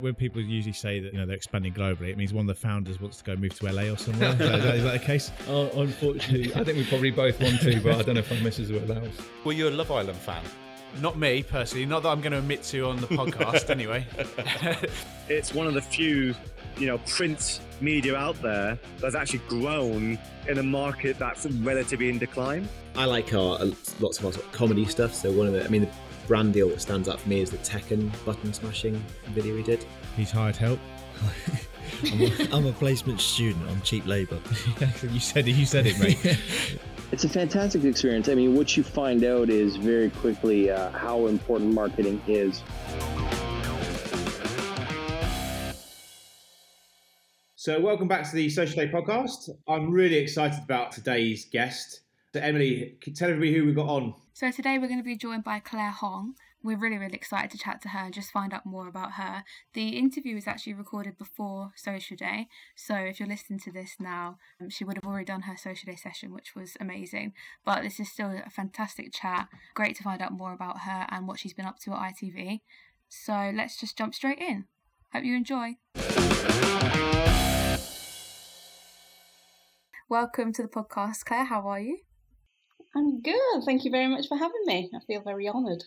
When 0.00 0.14
people 0.14 0.40
usually 0.40 0.72
say 0.72 1.00
that 1.00 1.12
you 1.12 1.18
know 1.18 1.26
they're 1.26 1.34
expanding 1.34 1.74
globally, 1.74 2.10
it 2.10 2.16
means 2.16 2.32
one 2.32 2.48
of 2.48 2.54
the 2.54 2.60
founders 2.60 3.00
wants 3.00 3.18
to 3.18 3.24
go 3.24 3.34
move 3.34 3.58
to 3.58 3.72
LA 3.72 3.92
or 3.92 3.96
somewhere. 3.96 4.30
is, 4.30 4.38
that, 4.38 4.54
is, 4.54 4.62
that, 4.62 4.74
is 4.76 4.82
that 4.84 4.92
the 4.92 4.98
case? 5.00 5.32
Oh, 5.48 5.68
unfortunately, 5.80 6.54
I 6.54 6.62
think 6.62 6.78
we 6.78 6.84
probably 6.84 7.10
both 7.10 7.40
want 7.40 7.60
to, 7.62 7.80
but 7.80 7.96
I 7.96 8.02
don't 8.02 8.14
know 8.14 8.20
if 8.20 8.30
our 8.30 8.38
missus 8.38 8.70
will 8.70 8.84
allow 8.84 9.02
us. 9.02 9.14
Were 9.44 9.52
you 9.52 9.68
a 9.68 9.70
Love 9.70 9.90
Island 9.90 10.18
fan? 10.18 10.42
Not 11.00 11.18
me 11.18 11.42
personally, 11.42 11.84
not 11.84 12.04
that 12.04 12.10
I'm 12.10 12.20
going 12.20 12.32
to 12.32 12.38
admit 12.38 12.62
to 12.64 12.86
on 12.86 12.96
the 12.96 13.08
podcast 13.08 13.70
anyway. 13.70 14.06
it's 15.28 15.52
one 15.52 15.66
of 15.66 15.74
the 15.74 15.82
few, 15.82 16.34
you 16.76 16.86
know, 16.86 16.98
print 16.98 17.60
media 17.80 18.16
out 18.16 18.40
there 18.40 18.78
that's 18.98 19.14
actually 19.14 19.40
grown 19.48 20.18
in 20.48 20.58
a 20.58 20.62
market 20.62 21.18
that's 21.18 21.46
relatively 21.46 22.08
in 22.08 22.18
decline. 22.18 22.68
I 22.96 23.04
like 23.04 23.32
our 23.34 23.58
lots 24.00 24.18
of 24.18 24.26
our 24.26 24.32
sort 24.32 24.36
of 24.36 24.52
comedy 24.52 24.84
stuff. 24.86 25.14
So 25.14 25.30
one 25.32 25.46
of 25.46 25.52
the, 25.52 25.64
I 25.64 25.68
mean, 25.68 25.82
the 25.82 25.90
brand 26.28 26.52
deal 26.52 26.68
that 26.68 26.80
stands 26.80 27.08
out 27.08 27.18
for 27.18 27.28
me 27.28 27.40
is 27.40 27.50
the 27.50 27.56
Tekken 27.58 28.12
button 28.26 28.52
smashing 28.52 29.02
video 29.28 29.54
we 29.54 29.62
did. 29.62 29.84
He's 30.14 30.30
hired 30.30 30.56
help. 30.56 30.78
I'm, 32.12 32.20
a, 32.20 32.48
I'm 32.52 32.66
a 32.66 32.72
placement 32.72 33.18
student 33.18 33.66
on 33.70 33.80
cheap 33.80 34.06
labour. 34.06 34.38
you 35.10 35.20
said 35.20 35.48
it. 35.48 35.52
You 35.52 35.64
said 35.64 35.86
it, 35.86 35.98
mate. 35.98 36.38
It's 37.10 37.24
a 37.24 37.28
fantastic 37.30 37.84
experience. 37.84 38.28
I 38.28 38.34
mean, 38.34 38.54
what 38.54 38.76
you 38.76 38.82
find 38.82 39.24
out 39.24 39.48
is 39.48 39.76
very 39.76 40.10
quickly 40.10 40.70
uh, 40.70 40.90
how 40.90 41.26
important 41.26 41.72
marketing 41.72 42.20
is. 42.26 42.62
So, 47.56 47.80
welcome 47.80 48.08
back 48.08 48.28
to 48.28 48.36
the 48.36 48.50
Social 48.50 48.74
Day 48.84 48.92
podcast. 48.92 49.48
I'm 49.66 49.90
really 49.90 50.16
excited 50.16 50.62
about 50.62 50.92
today's 50.92 51.46
guest. 51.46 52.02
So, 52.34 52.40
Emily, 52.40 52.98
tell 53.16 53.30
everybody 53.30 53.54
who 53.54 53.64
we've 53.64 53.74
got 53.74 53.88
on. 53.88 54.14
So, 54.38 54.52
today 54.52 54.78
we're 54.78 54.86
going 54.86 55.00
to 55.00 55.04
be 55.04 55.16
joined 55.16 55.42
by 55.42 55.58
Claire 55.58 55.90
Hong 55.90 56.36
we're 56.62 56.78
really, 56.78 56.96
really 56.96 57.16
excited 57.16 57.50
to 57.50 57.58
chat 57.58 57.82
to 57.82 57.88
her 57.88 57.98
and 57.98 58.14
just 58.14 58.30
find 58.30 58.54
out 58.54 58.64
more 58.64 58.86
about 58.86 59.14
her. 59.14 59.42
The 59.74 59.98
interview 59.98 60.36
was 60.36 60.46
actually 60.46 60.74
recorded 60.74 61.18
before 61.18 61.72
Social 61.74 62.16
Day, 62.16 62.46
so 62.76 62.94
if 62.94 63.18
you're 63.18 63.28
listening 63.28 63.58
to 63.64 63.72
this 63.72 63.96
now, 63.98 64.38
um, 64.60 64.70
she 64.70 64.84
would 64.84 64.96
have 64.96 65.04
already 65.04 65.24
done 65.24 65.42
her 65.42 65.56
Social 65.56 65.90
Day 65.90 65.96
session, 65.96 66.32
which 66.32 66.54
was 66.54 66.76
amazing. 66.78 67.32
But 67.64 67.82
this 67.82 67.98
is 67.98 68.12
still 68.12 68.30
a 68.30 68.48
fantastic 68.48 69.12
chat. 69.12 69.48
Great 69.74 69.96
to 69.96 70.04
find 70.04 70.22
out 70.22 70.30
more 70.30 70.52
about 70.52 70.82
her 70.82 71.06
and 71.10 71.26
what 71.26 71.40
she's 71.40 71.52
been 71.52 71.66
up 71.66 71.80
to 71.80 71.92
at 71.94 72.14
ITV. 72.14 72.60
So 73.08 73.50
let's 73.52 73.76
just 73.76 73.98
jump 73.98 74.14
straight 74.14 74.38
in. 74.38 74.66
Hope 75.12 75.24
you 75.24 75.34
enjoy. 75.34 75.78
Welcome 80.08 80.52
to 80.52 80.62
the 80.62 80.68
podcast, 80.68 81.24
Claire. 81.24 81.46
How 81.46 81.66
are 81.66 81.80
you? 81.80 81.98
I'm 82.94 83.20
good. 83.20 83.64
Thank 83.64 83.84
you 83.84 83.90
very 83.90 84.08
much 84.08 84.28
for 84.28 84.36
having 84.36 84.62
me. 84.64 84.90
I 84.94 85.00
feel 85.06 85.20
very 85.22 85.48
honoured. 85.48 85.84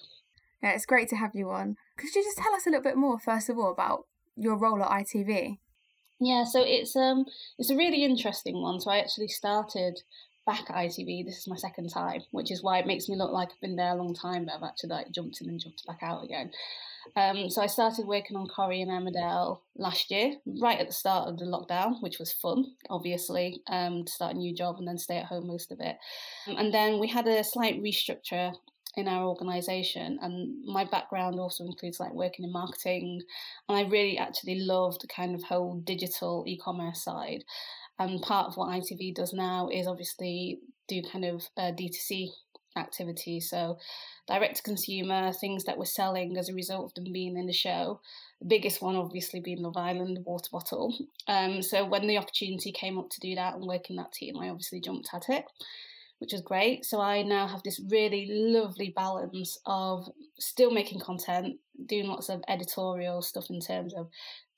Yeah, 0.62 0.72
it's 0.72 0.86
great 0.86 1.10
to 1.10 1.16
have 1.16 1.36
you 1.36 1.50
on. 1.50 1.78
Could 1.98 2.14
you 2.14 2.24
just 2.24 2.38
tell 2.38 2.54
us 2.54 2.66
a 2.66 2.70
little 2.70 2.84
bit 2.84 2.98
more, 2.98 3.20
first 3.20 3.50
of 3.50 3.58
all, 3.58 3.72
about 3.72 4.06
your 4.36 4.56
role 4.56 4.84
at 4.84 4.90
ITV? 4.90 5.58
Yeah, 6.20 6.44
so 6.44 6.62
it's 6.64 6.96
um 6.96 7.26
it's 7.58 7.72
a 7.72 7.76
really 7.76 8.04
interesting 8.04 8.62
one. 8.62 8.80
So 8.80 8.92
I 8.92 9.00
actually 9.00 9.28
started 9.28 10.02
back 10.46 10.70
at 10.70 10.76
ITV. 10.76 11.26
This 11.26 11.38
is 11.38 11.48
my 11.48 11.56
second 11.56 11.90
time, 11.90 12.22
which 12.32 12.52
is 12.52 12.64
why 12.64 12.80
it 12.80 12.88
makes 12.88 13.08
me 13.08 13.16
look 13.16 13.32
like 13.32 13.50
I've 13.50 13.62
been 13.62 13.76
there 13.76 13.94
a 13.94 13.96
long 13.96 14.14
time, 14.14 14.46
but 14.46 14.56
I've 14.56 14.70
actually 14.70 14.90
like 14.90 15.12
jumped 15.12 15.42
in 15.42 15.50
and 15.50 15.60
jumped 15.60 15.86
back 15.86 16.00
out 16.02 16.24
again. 16.24 16.52
Um, 17.16 17.50
so 17.50 17.62
I 17.62 17.68
started 17.68 18.06
working 18.06 18.38
on 18.38 18.48
Corrie 18.48 18.82
and 18.82 18.92
Emmerdale 18.92 19.60
last 19.76 20.12
year, 20.12 20.36
right 20.62 20.80
at 20.80 20.88
the 20.88 20.94
start 20.94 21.28
of 21.28 21.38
the 21.38 21.46
lockdown, 21.46 22.02
which 22.02 22.20
was 22.20 22.32
fun, 22.32 22.66
obviously, 22.90 23.62
um, 23.68 24.06
to 24.06 24.12
start 24.12 24.36
a 24.36 24.38
new 24.38 24.56
job 24.56 24.76
and 24.78 24.88
then 24.88 24.98
stay 24.98 25.18
at 25.18 25.26
home 25.26 25.48
most 25.48 25.72
of 25.72 25.80
it. 25.80 25.98
And 26.48 26.74
then 26.74 27.00
we 27.00 27.08
had 27.08 27.28
a 27.28 27.44
slight 27.44 27.82
restructure 27.82 28.54
in 28.98 29.08
our 29.08 29.26
organization 29.26 30.20
and 30.22 30.66
my 30.66 30.84
background 30.84 31.40
also 31.40 31.64
includes 31.64 32.00
like 32.00 32.14
working 32.14 32.44
in 32.44 32.52
marketing 32.52 33.22
and 33.70 33.78
i 33.78 33.90
really 33.90 34.18
actually 34.18 34.60
love 34.60 35.00
the 35.00 35.08
kind 35.08 35.34
of 35.34 35.42
whole 35.44 35.80
digital 35.86 36.44
e-commerce 36.46 37.02
side 37.02 37.44
and 38.00 38.22
part 38.22 38.48
of 38.48 38.58
what 38.58 38.70
itv 38.70 39.14
does 39.16 39.34
now 39.34 39.70
is 39.72 39.88
obviously 39.88 40.60
do 40.88 41.02
kind 41.02 41.26
of 41.26 41.44
uh, 41.58 41.72
d2c 41.72 42.30
activity. 42.78 43.40
So 43.40 43.78
direct 44.28 44.58
to 44.58 44.64
consumer 44.64 45.34
things 45.34 45.66
that 45.66 45.78
we're 45.78 45.86
selling 45.86 46.38
as 46.38 46.50
a 46.50 46.54
result 46.54 46.86
of 46.86 46.94
them 47.04 47.12
being 47.12 47.38
in 47.38 47.48
the 47.48 47.54
show. 47.54 48.00
The 48.40 48.48
biggest 48.48 48.82
one 48.82 48.96
obviously 48.96 49.40
being 49.40 49.62
love 49.62 49.78
island 49.78 50.20
water 50.26 50.50
bottle. 50.52 50.98
Um, 51.28 51.62
so 51.62 51.86
when 51.86 52.08
the 52.08 52.18
opportunity 52.18 52.72
came 52.72 52.98
up 52.98 53.10
to 53.10 53.20
do 53.20 53.36
that 53.36 53.56
and 53.56 53.66
work 53.66 53.90
in 53.90 53.96
that 53.98 54.14
team 54.14 54.38
i 54.38 54.50
obviously 54.50 54.82
jumped 54.82 55.10
at 55.14 55.30
it 55.30 55.46
which 56.22 56.36
is 56.36 56.42
great. 56.42 56.86
So 56.86 57.02
I 57.02 57.24
now 57.24 57.48
have 57.48 57.64
this 57.64 57.82
really 57.90 58.28
lovely 58.30 58.94
balance 58.96 59.58
of 59.66 60.08
still 60.38 60.70
making 60.70 61.00
content, 61.00 61.56
doing 61.88 62.06
lots 62.06 62.30
of 62.30 62.44
editorial 62.48 63.24
stuff 63.24 63.50
in 63.50 63.60
terms 63.60 63.96
of 63.96 64.08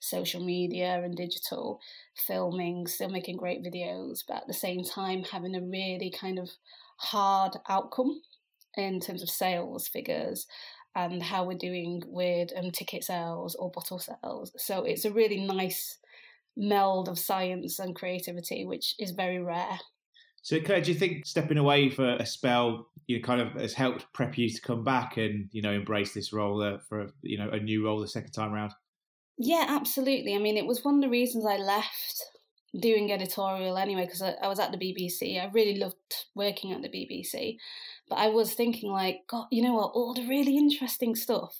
social 0.01 0.43
media 0.43 1.01
and 1.01 1.15
digital 1.15 1.79
filming, 2.27 2.85
still 2.85 3.07
making 3.07 3.37
great 3.37 3.63
videos, 3.63 4.25
but 4.27 4.35
at 4.39 4.47
the 4.47 4.53
same 4.53 4.83
time 4.83 5.23
having 5.23 5.55
a 5.55 5.61
really 5.61 6.11
kind 6.11 6.37
of 6.37 6.49
hard 6.97 7.53
outcome 7.69 8.21
in 8.75 8.99
terms 8.99 9.23
of 9.23 9.29
sales 9.29 9.87
figures 9.87 10.45
and 10.97 11.23
how 11.23 11.45
we're 11.45 11.57
doing 11.57 12.03
with 12.07 12.49
um, 12.57 12.71
ticket 12.71 13.05
sales 13.05 13.55
or 13.55 13.71
bottle 13.71 13.99
sales. 13.99 14.51
So 14.57 14.83
it's 14.83 15.05
a 15.05 15.13
really 15.13 15.39
nice 15.39 15.97
meld 16.57 17.07
of 17.07 17.17
science 17.17 17.79
and 17.79 17.95
creativity, 17.95 18.65
which 18.65 18.95
is 18.99 19.11
very 19.11 19.39
rare 19.39 19.79
so, 20.43 20.59
Claire, 20.59 20.81
do 20.81 20.91
you 20.91 20.97
think 20.99 21.25
stepping 21.25 21.57
away 21.57 21.89
for 21.89 22.15
a 22.15 22.25
spell, 22.25 22.89
you 23.07 23.17
know, 23.17 23.23
kind 23.23 23.39
of 23.39 23.53
has 23.53 23.73
helped 23.73 24.11
prep 24.11 24.37
you 24.37 24.49
to 24.49 24.61
come 24.61 24.83
back 24.83 25.15
and 25.15 25.47
you 25.53 25.61
know 25.61 25.71
embrace 25.71 26.13
this 26.13 26.33
role 26.33 26.61
uh, 26.61 26.79
for 26.89 27.07
you 27.21 27.37
know 27.37 27.49
a 27.49 27.59
new 27.59 27.85
role 27.85 28.01
the 28.01 28.07
second 28.09 28.31
time 28.33 28.53
around? 28.53 28.73
Yeah, 29.37 29.65
absolutely. 29.69 30.35
I 30.35 30.39
mean, 30.39 30.57
it 30.57 30.65
was 30.65 30.83
one 30.83 30.95
of 30.95 31.01
the 31.01 31.09
reasons 31.09 31.45
I 31.45 31.55
left 31.55 32.21
doing 32.77 33.11
editorial 33.11 33.77
anyway 33.77 34.03
because 34.03 34.21
I, 34.21 34.33
I 34.43 34.47
was 34.49 34.59
at 34.59 34.73
the 34.73 34.77
BBC. 34.77 35.41
I 35.41 35.49
really 35.53 35.77
loved 35.77 35.95
working 36.35 36.73
at 36.73 36.81
the 36.81 36.89
BBC, 36.89 37.55
but 38.09 38.17
I 38.17 38.27
was 38.27 38.53
thinking 38.53 38.91
like, 38.91 39.21
God, 39.29 39.47
you 39.49 39.61
know 39.61 39.73
what? 39.73 39.91
All 39.93 40.13
the 40.13 40.27
really 40.27 40.57
interesting 40.57 41.15
stuff 41.15 41.55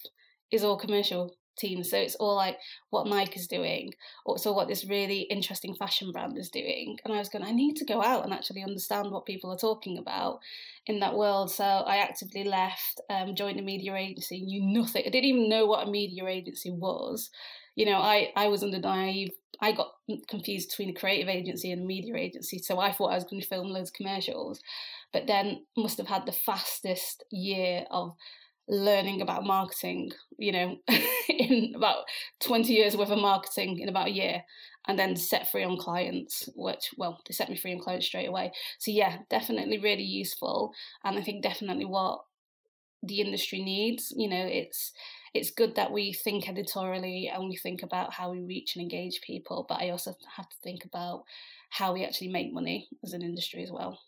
is 0.52 0.62
all 0.62 0.78
commercial 0.78 1.34
teams. 1.58 1.90
So 1.90 1.98
it's 1.98 2.16
all 2.16 2.36
like 2.36 2.58
what 2.90 3.08
Nike 3.08 3.40
is 3.40 3.48
doing, 3.48 3.94
or 4.26 4.38
so 4.38 4.54
what 4.54 4.68
this 4.68 4.86
really 4.86 5.22
interesting 5.22 5.76
fashion 5.76 6.12
brand 6.12 6.38
is 6.38 6.50
doing. 6.50 6.98
And 7.04 7.14
I 7.14 7.18
was 7.18 7.30
going, 7.30 7.46
I 7.46 7.52
need 7.52 7.76
to 7.78 7.86
go 7.86 8.04
out 8.04 8.24
and 8.24 8.34
actually 8.34 8.64
understand 8.64 9.12
what 9.12 9.26
people 9.26 9.52
are 9.52 9.58
talking 9.58 9.98
about 9.98 10.40
in 10.86 11.00
that 11.00 11.16
world. 11.16 11.52
So 11.52 11.64
I 11.64 11.98
actively 11.98 12.44
left, 12.44 13.02
um, 13.10 13.36
joined 13.36 13.60
a 13.60 13.64
media 13.64 13.96
agency, 13.96 14.42
knew 14.42 14.62
nothing. 14.82 15.04
I 15.06 15.10
didn't 15.10 15.30
even 15.30 15.50
know 15.50 15.66
what 15.66 15.88
a 15.88 15.92
media 15.92 16.26
agency 16.28 16.72
was. 16.72 17.30
You 17.76 17.86
know, 17.86 17.98
I, 17.98 18.32
I 18.36 18.48
was 18.48 18.64
under 18.64 18.80
naive. 18.80 19.32
I 19.62 19.72
got 19.72 19.94
confused 20.28 20.70
between 20.70 20.90
a 20.90 21.00
creative 21.00 21.30
agency 21.30 21.72
and 21.72 21.84
a 21.84 21.86
media 21.86 22.16
agency. 22.16 22.60
So 22.60 22.80
I 22.80 22.92
thought 22.92 23.12
I 23.12 23.16
was 23.16 23.24
going 23.24 23.42
to 23.42 23.48
film 23.48 23.70
loads 23.70 23.90
of 23.90 23.96
commercials, 23.96 24.60
but 25.12 25.26
then 25.26 25.66
must 25.78 25.98
have 25.98 26.08
had 26.08 26.26
the 26.26 26.32
fastest 26.32 27.24
year 27.32 27.86
of 27.90 28.14
learning 28.68 29.22
about 29.22 29.46
marketing, 29.46 30.12
you 30.38 30.52
know, 30.52 30.78
in 31.30 31.74
about 31.76 32.04
20 32.42 32.74
years 32.74 32.96
worth 32.96 33.12
of 33.12 33.20
marketing 33.20 33.80
in 33.80 33.90
about 33.90 34.08
a 34.08 34.14
year, 34.14 34.44
and 34.88 35.00
then 35.00 35.16
set 35.16 35.50
free 35.50 35.64
on 35.64 35.78
clients, 35.78 36.50
which, 36.56 36.92
well, 36.98 37.20
they 37.28 37.34
set 37.34 37.50
me 37.50 37.58
free 37.58 37.74
on 37.74 37.80
clients 37.80 38.06
straight 38.06 38.28
away. 38.28 38.52
So, 38.80 38.92
yeah, 38.92 39.20
definitely 39.30 39.80
really 39.80 40.04
useful. 40.04 40.74
And 41.04 41.18
I 41.18 41.22
think 41.22 41.44
definitely 41.44 41.86
what 41.86 42.22
the 43.04 43.22
industry 43.22 43.62
needs. 43.62 44.14
You 44.16 44.30
know, 44.30 44.46
it's 44.46 44.92
it's 45.34 45.52
good 45.52 45.76
that 45.76 45.92
we 45.92 46.14
think 46.14 46.48
editorially 46.48 47.30
and 47.34 47.50
we 47.50 47.58
think 47.58 47.84
about 47.84 48.14
how 48.14 48.32
we 48.32 48.42
reach 48.42 48.76
and 48.76 48.84
engage 48.84 49.20
people, 49.22 49.66
but 49.68 49.82
I 49.82 49.90
also 49.90 50.14
have 50.36 50.48
to 50.48 50.56
think 50.64 50.86
about 50.86 51.24
how 51.72 51.94
we 51.94 52.06
actually 52.06 52.30
make 52.30 52.54
money 52.54 52.88
as 53.04 53.14
an 53.14 53.24
industry 53.24 53.64
as 53.64 53.72
well. 53.72 54.00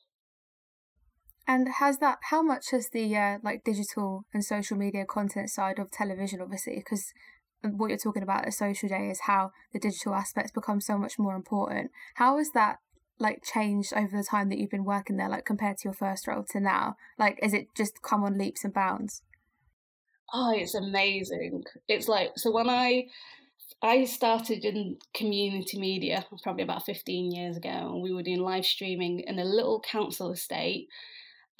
And 1.47 1.69
has 1.79 1.99
that? 1.99 2.17
How 2.29 2.41
much 2.41 2.71
has 2.71 2.89
the 2.89 3.15
uh, 3.15 3.37
like 3.43 3.63
digital 3.63 4.25
and 4.33 4.43
social 4.43 4.77
media 4.77 5.05
content 5.05 5.49
side 5.49 5.77
of 5.77 5.91
television, 5.91 6.41
obviously, 6.41 6.75
because 6.77 7.13
what 7.61 7.89
you're 7.89 7.97
talking 7.97 8.23
about 8.23 8.45
at 8.45 8.53
social 8.53 8.89
day 8.89 9.09
is 9.09 9.21
how 9.21 9.51
the 9.73 9.79
digital 9.79 10.13
aspects 10.13 10.51
become 10.51 10.81
so 10.81 10.97
much 10.97 11.17
more 11.19 11.35
important. 11.35 11.91
How 12.15 12.37
has 12.37 12.51
that 12.51 12.79
like 13.19 13.43
changed 13.43 13.93
over 13.95 14.17
the 14.17 14.23
time 14.23 14.49
that 14.49 14.57
you've 14.57 14.71
been 14.71 14.85
working 14.85 15.17
there, 15.17 15.29
like 15.29 15.45
compared 15.45 15.77
to 15.77 15.85
your 15.85 15.93
first 15.93 16.27
role 16.27 16.43
to 16.49 16.59
now? 16.59 16.95
Like, 17.17 17.39
is 17.41 17.53
it 17.53 17.67
just 17.75 18.01
come 18.01 18.23
on 18.23 18.37
leaps 18.37 18.63
and 18.63 18.73
bounds? 18.73 19.21
Oh, 20.33 20.51
it's 20.55 20.75
amazing. 20.75 21.63
It's 21.87 22.07
like 22.07 22.31
so 22.35 22.51
when 22.51 22.69
I 22.69 23.05
I 23.81 24.05
started 24.05 24.65
in 24.65 24.97
community 25.13 25.79
media 25.79 26.25
probably 26.43 26.63
about 26.63 26.85
15 26.85 27.31
years 27.31 27.57
ago, 27.57 27.69
and 27.69 28.01
we 28.01 28.13
were 28.13 28.23
doing 28.23 28.41
live 28.41 28.65
streaming 28.65 29.21
in 29.21 29.39
a 29.39 29.45
little 29.45 29.79
council 29.81 30.31
estate 30.31 30.87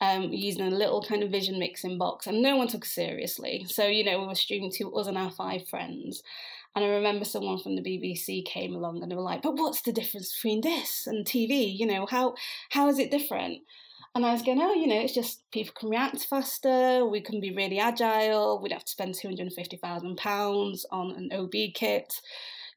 um, 0.02 0.24
using 0.32 0.68
a 0.68 0.76
little 0.76 1.02
kind 1.02 1.24
of 1.24 1.32
vision 1.32 1.60
mixing 1.60 1.98
box, 1.98 2.28
and 2.28 2.42
no 2.42 2.56
one 2.58 2.68
took 2.68 2.84
us 2.84 2.92
seriously. 2.92 3.66
So, 3.70 3.88
you 3.88 4.04
know, 4.04 4.20
we 4.20 4.28
were 4.28 4.36
streaming 4.36 4.72
to 4.74 4.94
us 4.96 5.08
and 5.08 5.18
our 5.18 5.32
five 5.32 5.68
friends. 5.68 6.22
And 6.76 6.84
I 6.84 6.90
remember 6.90 7.24
someone 7.24 7.58
from 7.58 7.78
the 7.78 7.82
BBC 7.82 8.44
came 8.46 8.76
along 8.76 9.02
and 9.02 9.10
they 9.10 9.16
were 9.16 9.22
like, 9.22 9.42
but 9.42 9.56
what's 9.56 9.82
the 9.82 9.94
difference 9.94 10.36
between 10.36 10.60
this 10.60 11.08
and 11.08 11.26
TV? 11.26 11.74
You 11.74 11.86
know, 11.86 12.06
how 12.06 12.36
how 12.70 12.90
is 12.90 13.00
it 13.00 13.12
different? 13.12 13.60
And 14.14 14.26
I 14.26 14.32
was 14.32 14.42
going, 14.42 14.62
oh, 14.62 14.74
you 14.74 14.88
know, 14.88 15.00
it's 15.00 15.14
just 15.14 15.50
people 15.52 15.74
can 15.78 15.90
react 15.90 16.26
faster, 16.26 17.06
we 17.06 17.20
can 17.20 17.42
be 17.42 17.54
really 17.54 17.80
agile, 17.80 18.62
we'd 18.62 18.72
have 18.72 18.86
to 18.86 18.92
spend 18.92 19.14
£250,000 19.14 20.86
on 20.90 21.12
an 21.12 21.30
OB 21.34 21.52
kit, 21.74 22.22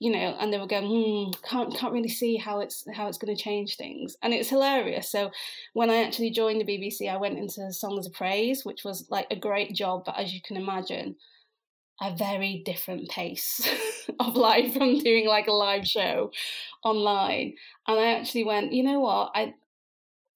you 0.01 0.13
know, 0.13 0.37
and 0.39 0.53
they 0.53 0.59
were 0.59 0.67
going, 0.67 0.87
hmm, 0.87 1.31
can't, 1.43 1.75
can't 1.75 1.93
really 1.93 2.09
see 2.09 2.37
how 2.37 2.61
it's, 2.61 2.85
how 2.95 3.09
it's 3.09 3.19
going 3.19 3.35
to 3.35 3.43
change 3.43 3.77
things. 3.77 4.17
And 4.23 4.33
it's 4.33 4.49
hilarious. 4.49 5.11
So 5.11 5.31
when 5.73 5.91
I 5.91 6.05
actually 6.05 6.31
joined 6.31 6.61
the 6.61 6.65
BBC, 6.65 7.11
I 7.11 7.17
went 7.17 7.39
into 7.39 7.73
Songs 7.73 8.07
of 8.07 8.13
Praise, 8.13 8.65
which 8.65 8.85
was 8.85 9.09
like 9.11 9.27
a 9.31 9.37
great 9.37 9.75
job, 9.75 10.05
but 10.07 10.17
as 10.17 10.33
you 10.33 10.41
can 10.47 10.57
imagine, 10.57 11.17
a 12.01 12.15
very 12.15 12.63
different 12.65 13.09
pace 13.09 13.69
of 14.21 14.37
life 14.37 14.73
from 14.73 14.99
doing 15.01 15.27
like 15.27 15.49
a 15.49 15.53
live 15.53 15.87
show 15.87 16.31
online. 16.85 17.55
And 17.89 17.99
I 17.99 18.15
actually 18.15 18.45
went, 18.45 18.73
you 18.73 18.85
know 18.85 19.01
what, 19.01 19.33
I, 19.35 19.55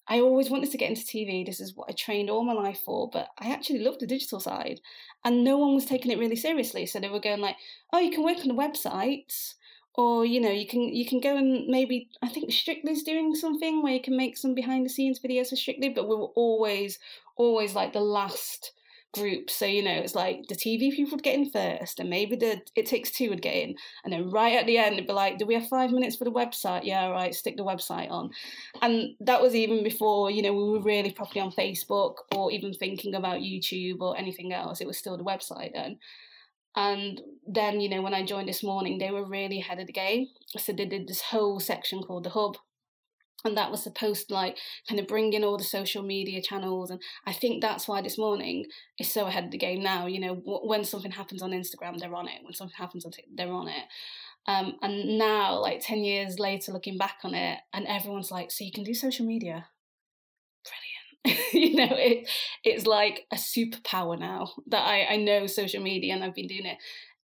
I 0.08 0.20
always 0.20 0.50
wanted 0.50 0.70
to 0.72 0.78
get 0.78 0.90
into 0.90 1.02
TV. 1.02 1.46
This 1.46 1.60
is 1.60 1.76
what 1.76 1.88
I 1.88 1.93
trained 1.93 2.28
all 2.28 2.44
my 2.44 2.52
life 2.52 2.81
for, 2.84 3.08
but 3.08 3.28
I 3.38 3.52
actually 3.52 3.78
loved 3.81 4.00
the 4.00 4.06
digital 4.06 4.40
side. 4.40 4.81
And 5.25 5.44
no 5.44 5.58
one 5.58 5.75
was 5.75 5.84
taking 5.84 6.10
it 6.10 6.19
really 6.19 6.37
seriously. 6.37 6.87
So 6.87 6.99
they 6.99 7.08
were 7.08 7.20
going 7.20 7.40
like, 7.40 7.56
oh, 7.93 7.99
you 7.99 8.10
can 8.10 8.25
work 8.25 8.38
on 8.38 8.50
a 8.50 8.54
website 8.54 9.54
or 9.94 10.25
you 10.25 10.40
know 10.40 10.50
you 10.50 10.66
can 10.66 10.82
you 10.82 11.06
can 11.06 11.20
go 11.20 11.37
and 11.37 11.66
maybe 11.69 12.08
i 12.22 12.28
think 12.28 12.50
strictly's 12.50 13.02
doing 13.02 13.34
something 13.34 13.82
where 13.82 13.93
you 13.93 14.00
can 14.00 14.16
make 14.16 14.37
some 14.37 14.54
behind 14.54 14.87
the 14.87 14.90
scenes 14.90 15.20
videos 15.20 15.50
for 15.50 15.56
strictly 15.56 15.88
but 15.90 16.08
we 16.08 16.16
were 16.16 16.32
always 16.34 16.99
always 17.37 17.75
like 17.75 17.93
the 17.93 18.00
last 18.00 18.72
group. 19.12 19.50
So, 19.50 19.67
you 19.67 19.82
know, 19.82 19.93
it's 19.93 20.14
like 20.14 20.47
the 20.49 20.55
TV 20.55 20.91
people 20.91 21.12
would 21.12 21.23
get 21.23 21.35
in 21.35 21.50
first, 21.50 22.00
and 22.00 22.09
maybe 22.11 22.37
the 22.37 22.61
It 22.75 22.87
Takes 22.87 23.11
Two 23.11 23.31
would 23.31 23.43
get 23.43 23.55
in. 23.55 23.75
And 24.05 24.12
then 24.12 24.31
right 24.31 24.55
at 24.55 24.67
the 24.67 24.79
end, 24.79 24.94
it'd 24.94 25.06
be 25.06 25.12
like, 25.12 25.38
do 25.38 25.47
we 25.47 25.55
have 25.55 25.69
five 25.69 25.91
minutes 25.91 26.17
for 26.17 26.25
the 26.25 26.32
website? 26.32 26.85
Yeah, 26.85 27.09
right, 27.09 27.35
stick 27.35 27.56
the 27.56 27.64
website 27.64 28.11
on. 28.11 28.31
And 28.81 29.11
that 29.20 29.43
was 29.43 29.55
even 29.55 29.85
before, 29.85 30.31
you 30.31 30.43
know, 30.43 30.53
we 30.53 30.70
were 30.70 30.82
really 30.82 31.12
properly 31.12 31.41
on 31.41 31.53
Facebook 31.53 32.14
or 32.35 32.50
even 32.50 32.73
thinking 32.73 33.14
about 33.14 33.41
YouTube 33.41 34.00
or 34.00 34.17
anything 34.19 34.53
else. 34.53 34.81
It 34.81 34.87
was 34.87 34.99
still 34.99 35.17
the 35.17 35.25
website 35.25 35.73
then. 35.75 35.99
And 36.75 37.20
then, 37.47 37.81
you 37.81 37.88
know, 37.88 38.00
when 38.00 38.14
I 38.14 38.25
joined 38.25 38.49
this 38.49 38.62
morning, 38.62 38.99
they 38.99 39.11
were 39.11 39.29
really 39.29 39.61
ahead 39.61 39.79
of 39.79 39.87
the 39.87 39.93
game. 39.93 40.29
So 40.56 40.73
they 40.73 40.87
did 40.87 41.06
this 41.06 41.20
whole 41.20 41.61
section 41.61 42.03
called 42.03 42.25
the 42.25 42.31
Hub, 42.31 42.56
and 43.44 43.56
that 43.56 43.70
was 43.70 43.82
supposed 43.82 44.28
to 44.28 44.34
like 44.34 44.56
kind 44.88 45.00
of 45.00 45.06
bring 45.06 45.32
in 45.32 45.44
all 45.44 45.58
the 45.58 45.64
social 45.64 46.02
media 46.02 46.40
channels 46.40 46.90
and 46.90 47.00
i 47.26 47.32
think 47.32 47.60
that's 47.60 47.88
why 47.88 48.00
this 48.00 48.18
morning 48.18 48.64
is 48.98 49.12
so 49.12 49.26
ahead 49.26 49.44
of 49.44 49.50
the 49.50 49.58
game 49.58 49.82
now 49.82 50.06
you 50.06 50.20
know 50.20 50.34
when 50.64 50.84
something 50.84 51.10
happens 51.10 51.42
on 51.42 51.50
instagram 51.50 51.98
they're 51.98 52.14
on 52.14 52.28
it 52.28 52.42
when 52.42 52.54
something 52.54 52.76
happens 52.76 53.04
on 53.04 53.12
TikTok, 53.12 53.36
they're 53.36 53.52
on 53.52 53.68
it. 53.68 53.84
Um, 54.46 54.74
and 54.82 55.18
now 55.18 55.60
like 55.60 55.80
10 55.80 55.98
years 55.98 56.38
later 56.38 56.72
looking 56.72 56.98
back 56.98 57.18
on 57.22 57.34
it 57.34 57.60
and 57.72 57.86
everyone's 57.86 58.32
like 58.32 58.50
so 58.50 58.64
you 58.64 58.72
can 58.72 58.82
do 58.84 58.94
social 58.94 59.24
media? 59.24 59.66
Brilliant. 60.64 61.38
You 61.52 61.76
know 61.76 61.94
it 61.94 62.28
it's 62.64 62.86
like 62.86 63.26
a 63.30 63.36
superpower 63.36 64.18
now 64.18 64.50
that 64.66 64.84
i 64.84 65.14
i 65.14 65.16
know 65.16 65.46
social 65.46 65.82
media 65.82 66.14
and 66.14 66.24
i've 66.24 66.34
been 66.34 66.48
doing 66.48 66.66
it. 66.66 66.78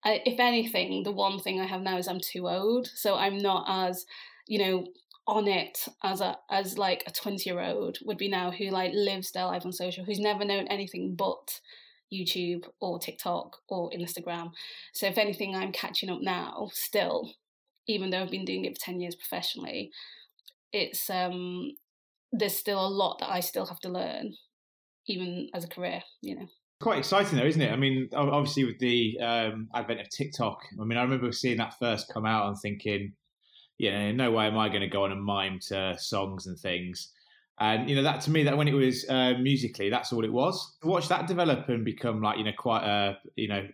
Uh, 0.05 0.19
if 0.25 0.39
anything 0.39 1.03
the 1.03 1.11
one 1.11 1.39
thing 1.39 1.59
i 1.59 1.65
have 1.65 1.81
now 1.81 1.97
is 1.97 2.07
i'm 2.07 2.19
too 2.19 2.47
old 2.47 2.87
so 2.93 3.15
i'm 3.15 3.37
not 3.37 3.65
as 3.67 4.05
you 4.47 4.59
know 4.59 4.85
on 5.27 5.47
it 5.47 5.87
as 6.03 6.21
a 6.21 6.37
as 6.49 6.77
like 6.77 7.03
a 7.05 7.11
20 7.11 7.49
year 7.49 7.59
old 7.59 7.97
would 8.05 8.17
be 8.17 8.29
now 8.29 8.49
who 8.49 8.69
like 8.69 8.91
lives 8.93 9.31
their 9.31 9.45
life 9.45 9.65
on 9.65 9.73
social 9.73 10.05
who's 10.05 10.19
never 10.19 10.45
known 10.45 10.65
anything 10.67 11.15
but 11.15 11.59
youtube 12.11 12.65
or 12.79 12.97
tiktok 12.97 13.57
or 13.67 13.91
instagram. 13.91 14.51
So 14.93 15.07
if 15.07 15.17
anything 15.17 15.55
i'm 15.55 15.73
catching 15.73 16.09
up 16.09 16.21
now 16.21 16.69
still 16.71 17.33
even 17.87 18.09
though 18.09 18.21
i've 18.21 18.31
been 18.31 18.45
doing 18.45 18.63
it 18.65 18.77
for 18.77 18.85
10 18.85 19.01
years 19.01 19.15
professionally. 19.15 19.91
It's 20.71 21.09
um 21.09 21.71
there's 22.31 22.55
still 22.55 22.85
a 22.85 22.87
lot 22.87 23.19
that 23.19 23.29
i 23.29 23.41
still 23.41 23.65
have 23.65 23.79
to 23.81 23.89
learn 23.89 24.33
even 25.07 25.49
as 25.53 25.65
a 25.65 25.67
career 25.67 26.01
you 26.21 26.35
know. 26.35 26.47
Quite 26.79 26.99
exciting 26.99 27.37
though 27.37 27.45
isn't 27.45 27.61
it? 27.61 27.71
I 27.71 27.75
mean 27.75 28.07
obviously 28.13 28.63
with 28.63 28.79
the 28.79 29.19
um, 29.19 29.67
advent 29.75 29.99
of 29.99 30.09
tiktok 30.09 30.59
i 30.79 30.85
mean 30.85 30.97
i 30.97 31.03
remember 31.03 31.33
seeing 31.33 31.57
that 31.57 31.77
first 31.79 32.13
come 32.13 32.25
out 32.25 32.47
and 32.47 32.57
thinking 32.57 33.11
yeah, 33.77 34.11
no 34.11 34.31
way 34.31 34.47
am 34.47 34.57
I 34.57 34.69
going 34.69 34.81
to 34.81 34.87
go 34.87 35.03
on 35.03 35.11
and 35.11 35.23
mime 35.23 35.59
to 35.67 35.97
songs 35.99 36.47
and 36.47 36.57
things. 36.57 37.11
And 37.59 37.89
you 37.89 37.95
know 37.95 38.03
that 38.03 38.21
to 38.21 38.31
me, 38.31 38.43
that 38.43 38.55
when 38.55 38.67
it 38.67 38.73
was 38.73 39.07
uh, 39.09 39.33
Musical.ly, 39.39 39.89
that's 39.89 40.13
all 40.13 40.23
it 40.23 40.31
was. 40.31 40.77
Watch 40.83 41.07
that 41.07 41.25
develop 41.25 41.67
and 41.69 41.83
become 41.83 42.21
like 42.21 42.37
you 42.37 42.43
know 42.43 42.51
quite 42.55 42.83
a 42.83 43.17
you 43.35 43.47
know 43.47 43.67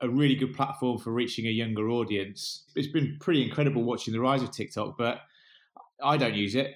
a 0.00 0.08
really 0.08 0.34
good 0.34 0.54
platform 0.54 0.98
for 0.98 1.12
reaching 1.12 1.46
a 1.46 1.50
younger 1.50 1.88
audience. 1.88 2.64
It's 2.74 2.88
been 2.88 3.16
pretty 3.20 3.44
incredible 3.44 3.84
watching 3.84 4.12
the 4.12 4.20
rise 4.20 4.42
of 4.42 4.50
TikTok, 4.50 4.98
but 4.98 5.20
I 6.02 6.16
don't 6.16 6.34
use 6.34 6.56
it. 6.56 6.74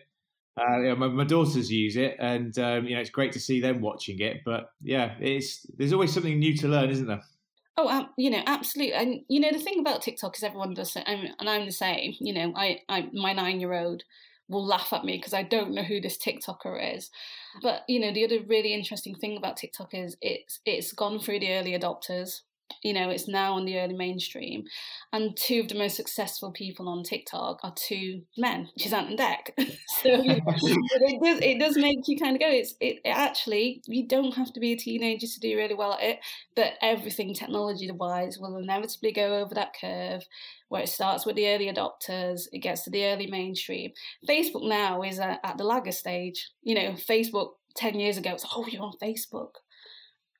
Uh, 0.56 0.79
you 0.79 0.88
know, 0.90 0.96
my, 0.96 1.08
my, 1.08 1.25
daughters 1.25 1.73
use 1.73 1.96
it, 1.96 2.17
and 2.20 2.56
um, 2.58 2.84
you 2.84 2.94
know 2.94 3.00
it's 3.00 3.11
great 3.11 3.32
to 3.32 3.40
see 3.40 3.61
them 3.61 3.81
watching 3.81 4.20
it. 4.20 4.43
But 4.44 4.70
yeah, 4.82 5.14
it's 5.19 5.67
there's 5.79 5.93
always 5.93 6.12
something 6.12 6.38
new 6.38 6.56
to 6.58 6.69
learn, 6.69 6.90
isn't 6.90 7.06
there? 7.06 7.23
Oh, 7.76 7.88
um, 7.88 8.08
you 8.19 8.30
know, 8.30 8.42
absolutely. 8.46 8.94
And 8.94 9.20
you 9.28 9.40
know, 9.40 9.50
the 9.50 9.58
thing 9.58 9.80
about 9.80 10.02
TikTok 10.02 10.36
is 10.36 10.42
everyone 10.42 10.74
does 10.74 10.94
it, 10.94 11.04
and 11.06 11.48
I'm 11.48 11.64
the 11.64 11.72
same. 11.72 12.14
You 12.20 12.34
know, 12.34 12.52
I, 12.54 12.80
I 12.88 13.08
my 13.12 13.32
nine 13.32 13.60
year 13.60 13.72
old 13.72 14.02
will 14.48 14.66
laugh 14.66 14.92
at 14.92 15.04
me 15.04 15.16
because 15.16 15.32
I 15.32 15.42
don't 15.42 15.72
know 15.72 15.82
who 15.82 16.00
this 16.00 16.19
TikToker 16.19 16.96
is. 16.96 17.10
But 17.62 17.82
you 17.88 17.98
know, 17.98 18.12
the 18.12 18.24
other 18.24 18.40
really 18.46 18.74
interesting 18.74 19.14
thing 19.14 19.36
about 19.38 19.56
TikTok 19.56 19.94
is 19.94 20.16
it's 20.20 20.60
it's 20.66 20.92
gone 20.92 21.19
through 21.19 21.40
the 21.40 21.52
early 21.52 21.72
adopters 21.78 22.40
you 22.82 22.92
know, 22.92 23.10
it's 23.10 23.28
now 23.28 23.54
on 23.54 23.64
the 23.64 23.78
early 23.78 23.94
mainstream. 23.94 24.64
And 25.12 25.36
two 25.36 25.60
of 25.60 25.69
the 25.69 25.74
most 25.74 25.96
successful 25.96 26.52
people 26.52 26.88
on 26.88 27.02
TikTok 27.02 27.60
are 27.62 27.74
two 27.76 28.22
men, 28.36 28.69
which 28.74 28.86
is 28.86 28.92
Ant 28.92 29.10
and 29.10 29.19
Dec. 29.19 29.50
so 30.02 30.04
it, 30.04 31.22
does, 31.22 31.38
it 31.40 31.58
does 31.58 31.76
make 31.76 31.98
you 32.06 32.19
kind 32.19 32.36
of 32.36 32.40
go, 32.40 32.48
it's 32.48 32.74
it, 32.80 33.00
it, 33.04 33.10
actually, 33.10 33.82
you 33.86 34.06
don't 34.06 34.34
have 34.34 34.52
to 34.52 34.60
be 34.60 34.72
a 34.72 34.76
teenager 34.76 35.26
to 35.26 35.40
do 35.40 35.56
really 35.56 35.74
well 35.74 35.94
at 35.94 36.02
it, 36.02 36.19
but 36.56 36.74
everything 36.80 37.34
technology 37.34 37.90
wise 37.90 38.38
will 38.38 38.56
inevitably 38.56 39.12
go 39.12 39.38
over 39.38 39.54
that 39.54 39.74
curve 39.78 40.22
where 40.69 40.82
it 40.82 40.88
starts 40.88 41.26
with 41.26 41.36
the 41.36 41.48
early 41.48 41.70
adopters, 41.70 42.44
it 42.50 42.60
gets 42.60 42.84
to 42.84 42.90
the 42.90 43.04
early 43.04 43.26
mainstream. 43.26 43.92
Facebook 44.26 44.66
now 44.66 45.02
is 45.02 45.19
at, 45.19 45.38
at 45.44 45.58
the 45.58 45.64
lagger 45.64 45.92
stage. 45.92 46.50
You 46.62 46.74
know, 46.74 46.92
Facebook 46.92 47.50
10 47.76 48.00
years 48.00 48.16
ago, 48.16 48.30
it's, 48.30 48.46
oh, 48.56 48.64
you're 48.66 48.82
on 48.82 48.94
Facebook 49.02 49.50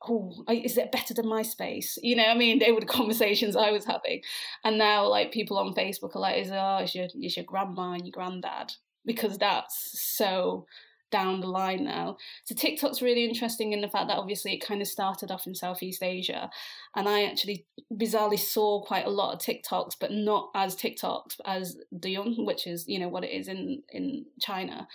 oh, 0.09 0.45
is 0.49 0.77
it 0.77 0.93
better 0.93 1.15
than 1.15 1.27
MySpace? 1.27 1.99
You 2.03 2.17
know, 2.17 2.27
I 2.27 2.35
mean, 2.35 2.59
they 2.59 2.73
were 2.73 2.81
the 2.81 2.87
conversations 3.01 3.57
I 3.57 3.71
was 3.71 3.85
having. 3.85 4.23
And 4.65 4.79
now, 4.79 5.07
like, 5.07 5.33
people 5.33 5.59
on 5.59 5.75
Facebook 5.75 6.17
are 6.17 6.21
like, 6.21 6.39
is, 6.39 6.51
oh, 6.53 6.79
it's 6.83 6.95
your, 6.95 7.07
it's 7.15 7.37
your 7.37 7.45
grandma 7.45 7.93
and 7.93 8.07
your 8.07 8.13
granddad, 8.13 8.73
because 9.05 9.39
that's 9.39 10.01
so 10.01 10.67
down 11.13 11.41
the 11.41 11.47
line 11.47 11.85
now. 11.85 12.17
So 12.45 12.55
TikTok's 12.57 13.03
really 13.03 13.25
interesting 13.25 13.73
in 13.73 13.83
the 13.83 13.89
fact 13.89 14.09
that 14.09 14.17
obviously 14.17 14.55
it 14.55 14.67
kind 14.67 14.81
of 14.81 14.89
started 14.89 15.31
off 15.31 15.47
in 15.47 15.55
Southeast 15.55 16.03
Asia. 16.03 16.51
And 16.97 17.09
I 17.09 17.25
actually 17.25 17.67
bizarrely 17.93 18.39
saw 18.39 18.83
quite 18.83 19.07
a 19.07 19.11
lot 19.11 19.35
of 19.35 19.41
TikToks, 19.41 19.97
but 20.01 20.11
not 20.11 20.51
as 20.55 20.75
TikToks 20.75 21.37
as 21.44 21.77
Douyin, 21.94 22.44
which 22.47 22.67
is, 22.67 22.89
you 22.89 22.99
know, 22.99 23.09
what 23.09 23.25
it 23.25 23.31
is 23.31 23.47
in, 23.47 23.82
in 23.91 24.25
China. 24.41 24.89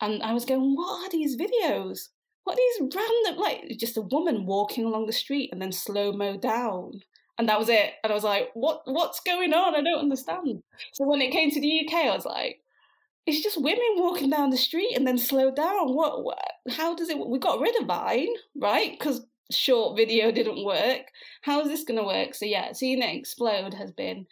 And 0.00 0.22
I 0.22 0.32
was 0.32 0.44
going, 0.44 0.74
what 0.74 1.04
are 1.04 1.10
these 1.10 1.36
videos? 1.36 2.08
What 2.46 2.56
these 2.56 2.94
random 2.94 3.40
like 3.40 3.76
just 3.76 3.96
a 3.96 4.02
woman 4.02 4.46
walking 4.46 4.84
along 4.84 5.06
the 5.06 5.12
street 5.12 5.50
and 5.50 5.60
then 5.60 5.72
slow 5.72 6.12
mo 6.12 6.36
down. 6.36 7.02
And 7.38 7.48
that 7.48 7.58
was 7.58 7.68
it. 7.68 7.94
And 8.04 8.12
i 8.12 8.14
was 8.14 8.22
like 8.22 8.50
what 8.54 8.82
what's 8.84 9.18
going 9.20 9.52
on? 9.52 9.74
I 9.74 9.82
don't 9.82 9.98
understand. 9.98 10.62
So 10.92 11.04
when 11.06 11.20
it 11.20 11.32
came 11.32 11.50
to 11.50 11.60
the 11.60 11.84
uk 11.84 11.92
i 11.92 12.14
was 12.14 12.24
like 12.24 12.60
it's 13.26 13.42
just 13.42 13.60
women 13.60 13.96
walking 13.96 14.30
down 14.30 14.50
the 14.50 14.56
street 14.56 14.94
and 14.94 15.04
then 15.04 15.18
slow 15.18 15.50
down. 15.50 15.96
What, 15.96 16.22
what 16.22 16.38
how 16.70 16.94
does 16.94 17.08
it 17.08 17.18
we 17.18 17.40
got 17.40 17.58
rid 17.58 17.80
of 17.80 17.88
vine 17.88 18.28
right? 18.54 18.92
Because 18.96 19.26
short 19.50 19.96
video 19.96 20.30
didn't 20.38 20.64
work. 20.64 21.06
How 21.42 21.60
is 21.62 21.68
this 21.68 21.82
going 21.82 21.98
to 21.98 22.06
work? 22.06 22.36
So 22.36 22.46
yeah 22.46 22.72
seeing 22.74 23.02
it 23.02 23.16
explode 23.16 23.74
has 23.74 23.90
been 23.90 24.26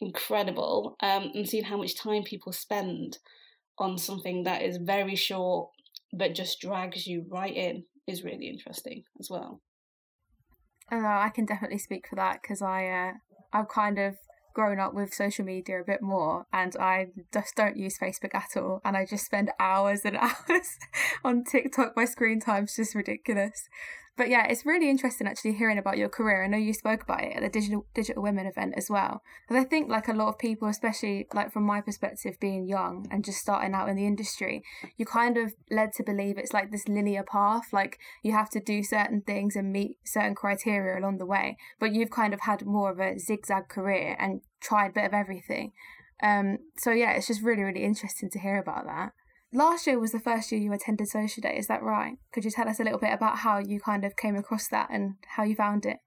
incredible 0.00 0.96
um, 1.00 1.30
and 1.34 1.48
seeing 1.48 1.64
how 1.64 1.78
much 1.78 1.96
time 1.96 2.24
people 2.24 2.52
spend 2.52 3.16
on 3.78 3.96
something 3.96 4.44
that 4.44 4.60
is 4.60 4.76
very 4.76 5.16
short 5.16 5.70
but 6.16 6.34
just 6.34 6.60
drags 6.60 7.06
you 7.06 7.26
right 7.28 7.54
in 7.54 7.84
is 8.06 8.24
really 8.24 8.48
interesting 8.48 9.04
as 9.18 9.28
well. 9.30 9.60
Oh, 10.92 11.04
I 11.04 11.30
can 11.34 11.46
definitely 11.46 11.78
speak 11.78 12.06
for 12.08 12.16
that 12.16 12.42
because 12.42 12.60
I 12.60 12.86
uh, 12.86 13.12
I've 13.52 13.68
kind 13.68 13.98
of 13.98 14.16
grown 14.54 14.78
up 14.78 14.94
with 14.94 15.12
social 15.12 15.44
media 15.44 15.80
a 15.80 15.84
bit 15.84 16.00
more 16.00 16.46
and 16.52 16.76
I 16.76 17.08
just 17.32 17.56
don't 17.56 17.76
use 17.76 17.98
Facebook 17.98 18.34
at 18.34 18.56
all 18.56 18.80
and 18.84 18.96
I 18.96 19.04
just 19.04 19.26
spend 19.26 19.50
hours 19.58 20.02
and 20.04 20.16
hours 20.20 20.78
on 21.24 21.44
TikTok. 21.44 21.96
My 21.96 22.04
screen 22.04 22.40
time's 22.40 22.76
just 22.76 22.94
ridiculous. 22.94 23.68
But 24.16 24.28
yeah, 24.28 24.46
it's 24.46 24.64
really 24.64 24.88
interesting 24.88 25.26
actually 25.26 25.54
hearing 25.54 25.76
about 25.76 25.98
your 25.98 26.08
career. 26.08 26.44
I 26.44 26.46
know 26.46 26.56
you 26.56 26.72
spoke 26.72 27.02
about 27.02 27.24
it 27.24 27.34
at 27.34 27.42
the 27.42 27.48
Digital 27.48 27.86
Digital 27.94 28.22
Women 28.22 28.46
event 28.46 28.74
as 28.76 28.88
well. 28.88 29.22
Because 29.48 29.64
I 29.64 29.66
think 29.66 29.90
like 29.90 30.06
a 30.06 30.12
lot 30.12 30.28
of 30.28 30.38
people, 30.38 30.68
especially 30.68 31.26
like 31.34 31.52
from 31.52 31.64
my 31.64 31.80
perspective, 31.80 32.38
being 32.40 32.68
young 32.68 33.08
and 33.10 33.24
just 33.24 33.38
starting 33.38 33.74
out 33.74 33.88
in 33.88 33.96
the 33.96 34.06
industry, 34.06 34.62
you 34.96 35.04
kind 35.04 35.36
of 35.36 35.54
led 35.68 35.92
to 35.94 36.04
believe 36.04 36.38
it's 36.38 36.52
like 36.52 36.70
this 36.70 36.86
linear 36.86 37.24
path. 37.24 37.72
Like 37.72 37.98
you 38.22 38.30
have 38.32 38.50
to 38.50 38.60
do 38.60 38.84
certain 38.84 39.20
things 39.20 39.56
and 39.56 39.72
meet 39.72 39.98
certain 40.04 40.36
criteria 40.36 41.00
along 41.00 41.18
the 41.18 41.26
way. 41.26 41.56
But 41.80 41.92
you've 41.92 42.10
kind 42.10 42.32
of 42.32 42.42
had 42.42 42.64
more 42.64 42.92
of 42.92 43.00
a 43.00 43.18
zigzag 43.18 43.68
career 43.68 44.16
and 44.20 44.42
tried 44.60 44.90
a 44.90 44.94
bit 44.94 45.06
of 45.06 45.14
everything. 45.14 45.72
Um, 46.22 46.58
so 46.78 46.92
yeah, 46.92 47.12
it's 47.12 47.26
just 47.26 47.42
really 47.42 47.64
really 47.64 47.82
interesting 47.82 48.30
to 48.30 48.38
hear 48.38 48.60
about 48.60 48.84
that. 48.86 49.12
Last 49.54 49.86
year 49.86 49.98
was 49.98 50.12
the 50.12 50.20
first 50.20 50.50
year 50.52 50.60
you 50.60 50.72
attended 50.72 51.08
Social 51.08 51.40
Day, 51.40 51.56
is 51.56 51.68
that 51.68 51.82
right? 51.82 52.18
Could 52.32 52.44
you 52.44 52.50
tell 52.50 52.68
us 52.68 52.80
a 52.80 52.84
little 52.84 52.98
bit 52.98 53.12
about 53.12 53.38
how 53.38 53.58
you 53.58 53.80
kind 53.80 54.04
of 54.04 54.16
came 54.16 54.36
across 54.36 54.68
that 54.68 54.88
and 54.90 55.14
how 55.36 55.44
you 55.44 55.54
found 55.54 55.86
it? 55.86 55.98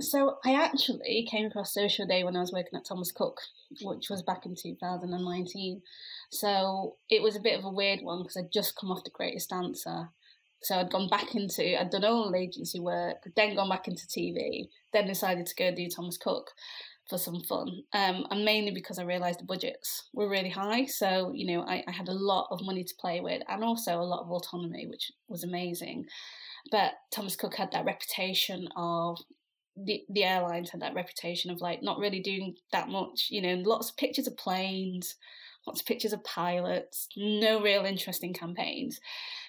So 0.00 0.36
I 0.44 0.54
actually 0.54 1.28
came 1.30 1.46
across 1.46 1.74
Social 1.74 2.06
Day 2.06 2.24
when 2.24 2.36
I 2.36 2.40
was 2.40 2.52
working 2.52 2.76
at 2.76 2.86
Thomas 2.86 3.12
Cook, 3.12 3.38
which 3.82 4.08
was 4.08 4.22
back 4.22 4.46
in 4.46 4.54
2019. 4.60 5.82
So 6.30 6.96
it 7.10 7.22
was 7.22 7.36
a 7.36 7.40
bit 7.40 7.58
of 7.58 7.64
a 7.64 7.70
weird 7.70 8.00
one 8.02 8.22
because 8.22 8.38
I'd 8.38 8.52
just 8.52 8.76
come 8.76 8.90
off 8.90 9.04
The 9.04 9.10
Greatest 9.10 9.50
Dancer. 9.50 10.08
So 10.62 10.76
I'd 10.76 10.90
gone 10.90 11.10
back 11.10 11.34
into, 11.34 11.78
I'd 11.78 11.90
done 11.90 12.06
all 12.06 12.34
agency 12.34 12.80
work, 12.80 13.18
then 13.36 13.54
gone 13.54 13.68
back 13.68 13.86
into 13.86 14.06
TV, 14.06 14.68
then 14.94 15.06
decided 15.06 15.44
to 15.46 15.54
go 15.54 15.74
do 15.74 15.88
Thomas 15.94 16.16
Cook 16.16 16.52
for 17.08 17.18
some 17.18 17.40
fun. 17.42 17.82
Um, 17.92 18.26
and 18.30 18.44
mainly 18.44 18.72
because 18.72 18.98
I 18.98 19.04
realised 19.04 19.40
the 19.40 19.44
budgets 19.44 20.08
were 20.12 20.28
really 20.28 20.48
high. 20.48 20.86
So, 20.86 21.32
you 21.34 21.46
know, 21.46 21.62
I, 21.62 21.84
I 21.86 21.90
had 21.90 22.08
a 22.08 22.14
lot 22.14 22.48
of 22.50 22.64
money 22.64 22.84
to 22.84 22.94
play 22.98 23.20
with 23.20 23.42
and 23.48 23.62
also 23.62 24.00
a 24.00 24.02
lot 24.02 24.22
of 24.22 24.30
autonomy, 24.30 24.86
which 24.86 25.12
was 25.28 25.44
amazing. 25.44 26.06
But 26.70 26.92
Thomas 27.12 27.36
Cook 27.36 27.56
had 27.56 27.72
that 27.72 27.84
reputation 27.84 28.68
of 28.74 29.18
the, 29.76 30.02
the 30.08 30.24
airlines 30.24 30.70
had 30.70 30.80
that 30.80 30.94
reputation 30.94 31.50
of 31.50 31.60
like 31.60 31.82
not 31.82 31.98
really 31.98 32.20
doing 32.20 32.54
that 32.72 32.88
much, 32.88 33.28
you 33.30 33.42
know, 33.42 33.62
lots 33.68 33.90
of 33.90 33.96
pictures 33.96 34.26
of 34.26 34.36
planes, 34.36 35.16
lots 35.66 35.80
of 35.80 35.86
pictures 35.86 36.12
of 36.12 36.24
pilots, 36.24 37.08
no 37.16 37.60
real 37.60 37.84
interesting 37.84 38.32
campaigns. 38.32 39.00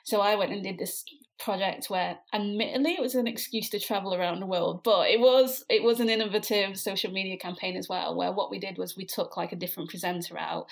So 0.04 0.22
I 0.22 0.36
went 0.36 0.52
and 0.52 0.64
did 0.64 0.78
this 0.78 1.04
project 1.40 1.90
where 1.90 2.18
admittedly 2.34 2.94
it 2.94 3.02
was 3.02 3.16
an 3.16 3.28
excuse 3.28 3.70
to 3.70 3.80
travel 3.80 4.14
around 4.14 4.40
the 4.40 4.46
world, 4.46 4.84
but 4.84 5.10
it 5.10 5.20
was 5.20 5.66
it 5.70 5.84
was 5.84 6.00
an 6.00 6.10
innovative 6.10 6.78
social 6.78 7.12
media 7.12 7.38
campaign 7.38 7.76
as 7.76 7.90
well, 7.90 8.16
where 8.16 8.32
what 8.32 8.52
we 8.52 8.60
did 8.60 8.78
was 8.78 8.96
we 8.96 9.06
took 9.06 9.38
like 9.38 9.52
a 9.52 9.58
different 9.58 9.90
presenter 9.90 10.38
out 10.38 10.68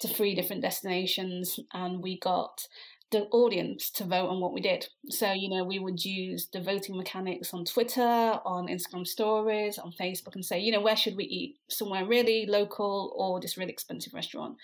to 0.00 0.08
three 0.08 0.34
different 0.34 0.62
destinations 0.62 1.60
and 1.72 2.02
we 2.02 2.18
got 2.18 2.66
the 3.10 3.26
audience 3.32 3.90
to 3.90 4.04
vote 4.04 4.28
on 4.28 4.40
what 4.40 4.52
we 4.52 4.60
did. 4.60 4.86
So, 5.08 5.32
you 5.32 5.48
know, 5.50 5.64
we 5.64 5.80
would 5.80 6.04
use 6.04 6.48
the 6.52 6.60
voting 6.60 6.96
mechanics 6.96 7.52
on 7.52 7.64
Twitter, 7.64 8.00
on 8.00 8.68
Instagram 8.68 9.06
stories, 9.06 9.78
on 9.78 9.92
Facebook, 9.92 10.34
and 10.34 10.44
say, 10.44 10.60
you 10.60 10.70
know, 10.70 10.80
where 10.80 10.96
should 10.96 11.16
we 11.16 11.24
eat? 11.24 11.56
Somewhere 11.68 12.06
really 12.06 12.46
local 12.46 13.12
or 13.16 13.40
this 13.40 13.56
really 13.56 13.72
expensive 13.72 14.14
restaurant? 14.14 14.56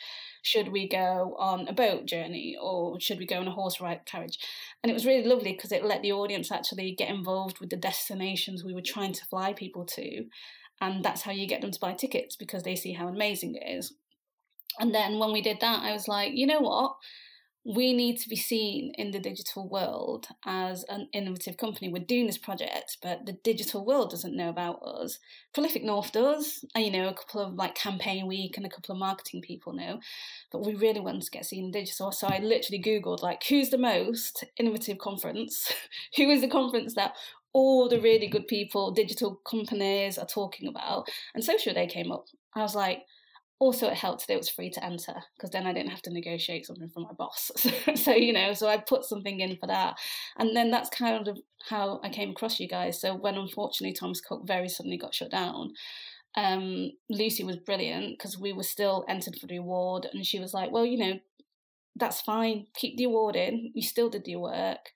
Should 0.43 0.69
we 0.69 0.89
go 0.89 1.35
on 1.39 1.67
a 1.67 1.73
boat 1.73 2.07
journey 2.07 2.57
or 2.61 3.01
should 3.01 3.19
we 3.19 3.27
go 3.27 3.41
on 3.41 3.49
a 3.49 3.53
horse 3.53 3.81
ride 3.81 4.07
carriage? 4.07 4.39
And 4.83 4.91
it 4.91 4.95
was 4.95 5.07
really 5.07 5.27
lovely 5.27 5.53
because 5.53 5.73
it 5.73 5.85
let 5.85 6.03
the 6.03 6.13
audience 6.13 6.53
actually 6.53 6.95
get 6.95 7.11
involved 7.11 7.59
with 7.59 7.71
the 7.71 7.77
destinations 7.77 8.63
we 8.63 8.75
were 8.75 8.81
trying 8.81 9.13
to 9.15 9.25
fly 9.27 9.55
people 9.55 9.85
to. 9.87 10.27
And 10.81 11.05
that's 11.05 11.23
how 11.23 11.33
you 11.33 11.49
get 11.49 11.63
them 11.63 11.73
to 11.73 11.81
buy 11.81 11.95
tickets 11.95 12.37
because 12.37 12.63
they 12.63 12.77
see 12.77 12.93
how 12.93 13.09
amazing 13.09 13.57
it 13.57 13.69
is. 13.69 13.95
And 14.79 14.95
then 14.95 15.19
when 15.19 15.33
we 15.33 15.41
did 15.41 15.59
that, 15.61 15.83
I 15.83 15.93
was 15.93 16.07
like, 16.07 16.33
you 16.35 16.47
know 16.47 16.61
what? 16.61 16.97
We 17.67 17.93
need 17.93 18.17
to 18.21 18.29
be 18.29 18.37
seen 18.37 18.93
in 18.97 19.11
the 19.11 19.19
digital 19.19 19.69
world 19.69 20.29
as 20.45 20.85
an 20.85 21.09
innovative 21.13 21.57
company. 21.57 21.89
We're 21.89 22.05
doing 22.05 22.27
this 22.27 22.39
project, 22.39 22.99
but 23.03 23.27
the 23.27 23.33
digital 23.33 23.85
world 23.85 24.11
doesn't 24.11 24.37
know 24.37 24.51
about 24.51 24.81
us. 24.85 25.19
Prolific 25.53 25.83
North 25.83 26.13
does, 26.13 26.65
and 26.77 26.85
you 26.85 26.93
know, 26.93 27.09
a 27.09 27.15
couple 27.15 27.41
of 27.41 27.55
like 27.55 27.75
campaign 27.75 28.29
week 28.29 28.57
and 28.57 28.65
a 28.65 28.69
couple 28.69 28.93
of 28.93 29.01
marketing 29.01 29.43
people 29.43 29.73
know, 29.73 29.99
but 30.53 30.65
we 30.65 30.77
really 30.77 31.01
want 31.01 31.21
to 31.25 31.31
get 31.31 31.45
seen 31.45 31.73
digital. 31.73 32.13
So 32.13 32.29
I 32.29 32.39
literally 32.39 32.81
Googled 32.81 33.23
like 33.23 33.43
who's 33.49 33.71
the 33.71 33.79
most 33.79 34.45
innovative 34.59 34.99
conference? 34.99 35.73
Who 36.17 36.31
is 36.31 36.41
the 36.41 36.49
conference 36.49 36.95
that 36.95 37.15
all 37.53 37.89
the 37.89 38.01
really 38.01 38.29
good 38.29 38.47
people, 38.47 38.93
digital 38.93 39.41
companies 39.45 40.19
are 40.19 40.27
talking 40.27 40.69
about? 40.69 41.09
And 41.35 41.43
Social 41.43 41.75
Day 41.75 41.87
came 41.87 42.13
up. 42.13 42.27
I 42.55 42.63
was 42.63 42.75
like, 42.75 43.03
also 43.59 43.89
it 43.89 43.95
helped 43.95 44.27
that 44.27 44.35
it 44.35 44.39
was 44.39 44.49
free 44.49 44.71
to 44.71 44.85
enter 44.85 45.15
because 45.37 45.51
then 45.51 45.67
i 45.67 45.73
didn't 45.73 45.91
have 45.91 46.03
to 46.03 46.13
negotiate 46.13 46.67
something 46.67 46.89
from 46.89 47.05
my 47.05 47.13
boss. 47.13 47.51
So, 47.97 48.13
you 48.13 48.33
know 48.33 48.53
so 48.53 48.69
i 48.69 48.77
put 48.77 49.05
something 49.05 49.41
in 49.41 49.57
for 49.57 49.67
that. 49.67 49.97
And 50.39 50.55
then 50.57 50.71
that's 50.71 50.91
kind 50.91 51.27
of 51.27 51.39
how 51.69 52.01
i 52.03 52.09
came 52.09 52.31
across 52.31 52.61
you 52.61 52.69
guys. 52.69 53.01
So 53.01 53.15
when 53.15 53.37
unfortunately 53.37 53.95
thomas 53.95 54.21
cook 54.21 54.47
very 54.47 54.69
suddenly 54.69 54.99
got 54.99 55.15
shut 55.15 55.31
down 55.31 55.73
um, 56.39 56.91
lucy 57.09 57.45
was 57.45 57.57
brilliant 57.57 58.19
because 58.19 58.39
we 58.39 58.53
were 58.53 58.63
still 58.63 59.07
entered 59.09 59.37
for 59.41 59.47
the 59.47 59.57
award 59.57 60.07
and 60.13 60.27
she 60.27 60.39
was 60.39 60.53
like 60.53 60.71
well 60.71 60.85
you 60.85 60.99
know 60.99 61.19
that's 61.99 62.21
fine. 62.21 62.67
Keep 62.75 62.99
the 62.99 63.05
award 63.05 63.37
in. 63.37 63.73
You 63.75 63.83
still 63.83 64.11
did 64.11 64.29
your 64.29 64.41
work 64.41 64.91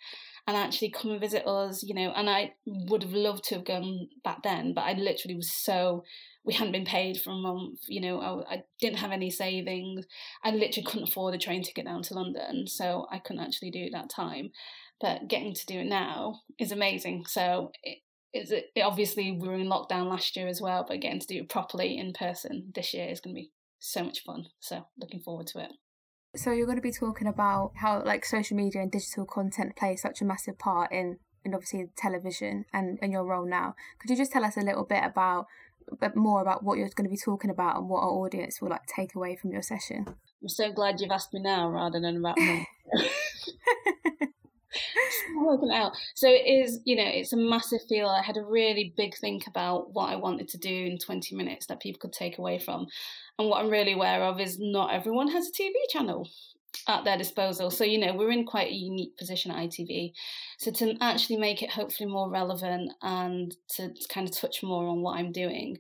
and 0.47 0.57
actually 0.57 0.91
come 0.91 1.11
and 1.11 1.21
visit 1.21 1.47
us 1.47 1.83
you 1.83 1.95
know 1.95 2.13
and 2.17 2.29
i 2.29 2.53
would 2.67 3.03
have 3.03 3.13
loved 3.13 3.45
to 3.45 3.55
have 3.55 3.65
gone 3.65 4.09
back 4.25 4.43
then 4.43 4.73
but 4.75 4.83
i 4.83 4.93
literally 4.93 5.37
was 5.37 5.51
so 5.51 6.03
we 6.45 6.55
hadn't 6.55 6.73
been 6.73 6.85
paid 6.85 7.21
for 7.21 7.31
a 7.31 7.37
month. 7.37 7.81
You 7.87 8.01
know, 8.01 8.21
I, 8.21 8.55
I, 8.55 8.63
didn't 8.81 8.99
have 8.99 9.13
any 9.13 9.31
savings. 9.31 10.07
I 10.43 10.51
literally 10.51 10.87
couldn't 10.87 11.09
afford 11.09 11.35
a 11.35 11.39
train 11.39 11.63
ticket 11.63 11.85
down 11.85 12.03
to 12.05 12.15
London, 12.15 12.67
so 12.67 13.07
I 13.11 13.19
couldn't 13.19 13.43
actually 13.43 13.71
do 13.71 13.83
it 13.85 13.93
that 13.93 14.11
time. 14.11 14.51
But 15.01 15.29
getting 15.29 15.55
to 15.55 15.67
do 15.67 15.81
it 15.81 15.87
now 15.87 16.41
is 16.59 16.73
amazing. 16.73 17.25
So 17.27 17.73
it, 17.83 17.99
is 18.33 18.51
it, 18.51 18.67
it 18.75 18.83
obviously 18.83 19.33
we 19.33 19.49
were 19.49 19.55
in 19.55 19.69
lockdown 19.69 20.09
last 20.09 20.37
year 20.37 20.47
as 20.47 20.61
well, 20.61 20.85
but 20.87 21.01
getting 21.01 21.21
to 21.21 21.27
do 21.27 21.41
it 21.41 21.49
properly 21.49 21.99
in 21.99 22.13
person 22.13 22.73
this 22.75 22.95
year 22.95 23.09
is 23.09 23.21
going 23.21 23.35
to 23.35 23.41
be 23.41 23.51
so 23.79 24.05
much 24.05 24.23
fun. 24.25 24.47
So 24.61 24.87
looking 24.99 25.21
forward 25.21 25.47
to 25.49 25.61
it. 25.61 25.71
So 26.35 26.53
you're 26.53 26.67
going 26.67 26.79
to 26.79 26.83
be 26.83 26.93
talking 26.93 27.27
about 27.27 27.73
how 27.77 28.03
like 28.05 28.25
social 28.25 28.57
media 28.57 28.83
and 28.83 28.91
digital 28.91 29.27
content 29.27 29.77
play 29.77 29.97
such 29.97 30.21
a 30.21 30.25
massive 30.25 30.59
part 30.59 30.93
in 30.93 31.19
in 31.45 31.55
obviously 31.55 31.89
television 31.97 32.67
and, 32.73 32.99
and 33.01 33.13
your 33.13 33.25
role 33.25 33.47
now. 33.47 33.75
Could 33.99 34.11
you 34.11 34.17
just 34.17 34.31
tell 34.31 34.45
us 34.45 34.57
a 34.57 34.61
little 34.61 34.85
bit 34.85 35.03
about 35.03 35.47
but 35.99 36.17
more 36.17 36.41
about 36.41 36.63
what 36.63 36.79
you're 36.79 36.89
going 36.95 37.09
to 37.09 37.11
be 37.11 37.17
talking 37.17 37.51
about 37.51 37.77
and 37.77 37.89
what 37.89 38.01
our 38.01 38.11
audience 38.11 38.61
will 38.61 38.69
like 38.69 38.87
take 38.87 39.15
away 39.15 39.37
from 39.37 39.51
your 39.51 39.63
session. 39.63 40.07
I'm 40.43 40.49
so 40.49 40.73
glad 40.73 41.01
you've 41.01 41.11
asked 41.11 41.33
me 41.33 41.41
now 41.41 41.69
rather 41.69 42.01
than 42.01 42.19
about 42.19 42.39
me. 42.39 42.69
working 45.37 45.73
out. 45.73 45.93
So 46.15 46.29
it 46.29 46.47
is, 46.47 46.81
you 46.85 46.97
know, 46.97 47.07
it's 47.07 47.33
a 47.33 47.37
massive 47.37 47.81
feel. 47.89 48.09
I 48.09 48.23
had 48.23 48.37
a 48.37 48.45
really 48.45 48.93
big 48.97 49.17
think 49.17 49.47
about 49.47 49.93
what 49.93 50.11
I 50.11 50.17
wanted 50.17 50.49
to 50.49 50.59
do 50.59 50.75
in 50.75 50.99
20 50.99 51.35
minutes 51.35 51.67
that 51.67 51.81
people 51.81 52.01
could 52.01 52.13
take 52.13 52.39
away 52.39 52.59
from. 52.59 52.87
And 53.39 53.49
what 53.49 53.63
I'm 53.63 53.71
really 53.71 53.93
aware 53.93 54.23
of 54.23 54.41
is 54.41 54.59
not 54.61 54.93
everyone 54.93 55.29
has 55.29 55.49
a 55.49 55.53
TV 55.63 55.73
channel 55.91 56.29
at 56.89 57.05
their 57.05 57.19
disposal. 57.19 57.71
So, 57.71 57.85
you 57.85 57.99
know, 57.99 58.15
we're 58.15 58.31
in 58.31 58.45
quite 58.45 58.69
a 58.69 58.75
unique 58.75 59.17
position 59.17 59.51
at 59.51 59.59
ITV. 59.59 60.13
So, 60.59 60.71
to 60.73 60.95
actually 61.01 61.39
make 61.39 61.63
it 61.63 61.71
hopefully 61.71 62.09
more 62.09 62.31
relevant 62.31 62.93
and 63.03 63.55
to 63.77 63.93
kind 64.09 64.29
of 64.29 64.37
touch 64.37 64.63
more 64.63 64.87
on 64.87 65.03
what 65.03 65.19
I'm 65.19 65.33
doing, 65.33 65.79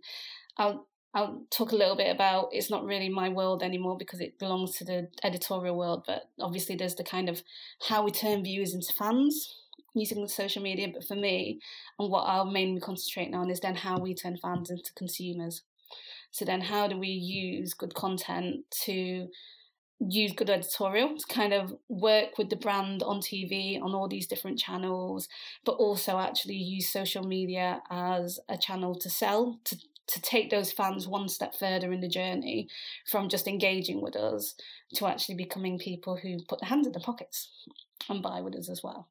I'll 0.57 0.87
I'll 1.13 1.43
talk 1.51 1.73
a 1.73 1.77
little 1.77 1.97
bit 1.97 2.15
about 2.15 2.51
it's 2.53 2.71
not 2.71 2.85
really 2.85 3.09
my 3.09 3.29
world 3.29 3.63
anymore 3.63 3.97
because 3.99 4.21
it 4.21 4.39
belongs 4.39 4.77
to 4.77 4.85
the 4.85 5.09
editorial 5.25 5.77
world, 5.77 6.05
but 6.07 6.31
obviously 6.39 6.77
there's 6.77 6.95
the 6.95 7.05
kind 7.05 7.29
of 7.29 7.43
how 7.89 8.05
we 8.05 8.13
turn 8.13 8.45
viewers 8.45 8.75
into 8.75 8.93
fans 8.93 9.57
using 9.95 10.23
the 10.23 10.29
social 10.29 10.63
media. 10.63 10.89
But 10.93 11.05
for 11.05 11.17
me, 11.17 11.61
and 11.99 12.11
what 12.11 12.23
I'll 12.23 12.51
mainly 12.51 12.81
concentrate 12.81 13.35
on 13.35 13.51
is 13.51 13.61
then 13.61 13.75
how 13.75 13.99
we 13.99 14.15
turn 14.15 14.37
fans 14.37 14.71
into 14.71 14.93
consumers. 14.95 15.63
So 16.31 16.45
then 16.45 16.61
how 16.61 16.87
do 16.87 16.97
we 16.97 17.09
use 17.09 17.75
good 17.75 17.95
content 17.95 18.65
to 18.85 19.29
use 20.01 20.33
good 20.33 20.49
editorial 20.49 21.17
to 21.17 21.27
kind 21.35 21.53
of 21.53 21.75
work 21.89 22.39
with 22.39 22.49
the 22.49 22.57
brand 22.57 23.03
on 23.03 23.21
TV 23.21 23.81
on 23.81 23.95
all 23.95 24.09
these 24.09 24.27
different 24.27 24.59
channels, 24.59 25.29
but 25.65 25.73
also 25.73 26.19
actually 26.19 26.55
use 26.55 26.91
social 26.91 27.23
media 27.23 27.83
as 27.91 28.41
a 28.49 28.57
channel 28.57 28.95
to 28.95 29.11
sell, 29.11 29.61
to, 29.65 29.77
to 30.11 30.21
take 30.21 30.51
those 30.51 30.73
fans 30.73 31.07
one 31.07 31.29
step 31.29 31.55
further 31.55 31.93
in 31.93 32.01
the 32.01 32.09
journey 32.09 32.69
from 33.11 33.29
just 33.29 33.47
engaging 33.47 34.01
with 34.01 34.17
us 34.17 34.55
to 34.95 35.07
actually 35.07 35.37
becoming 35.37 35.79
people 35.79 36.17
who 36.17 36.39
put 36.49 36.61
their 36.61 36.69
hands 36.69 36.87
in 36.87 36.93
their 36.93 37.03
pockets 37.03 37.51
and 38.09 38.23
buy 38.23 38.41
with 38.41 38.55
us 38.57 38.69
as 38.69 38.83
well. 38.83 39.09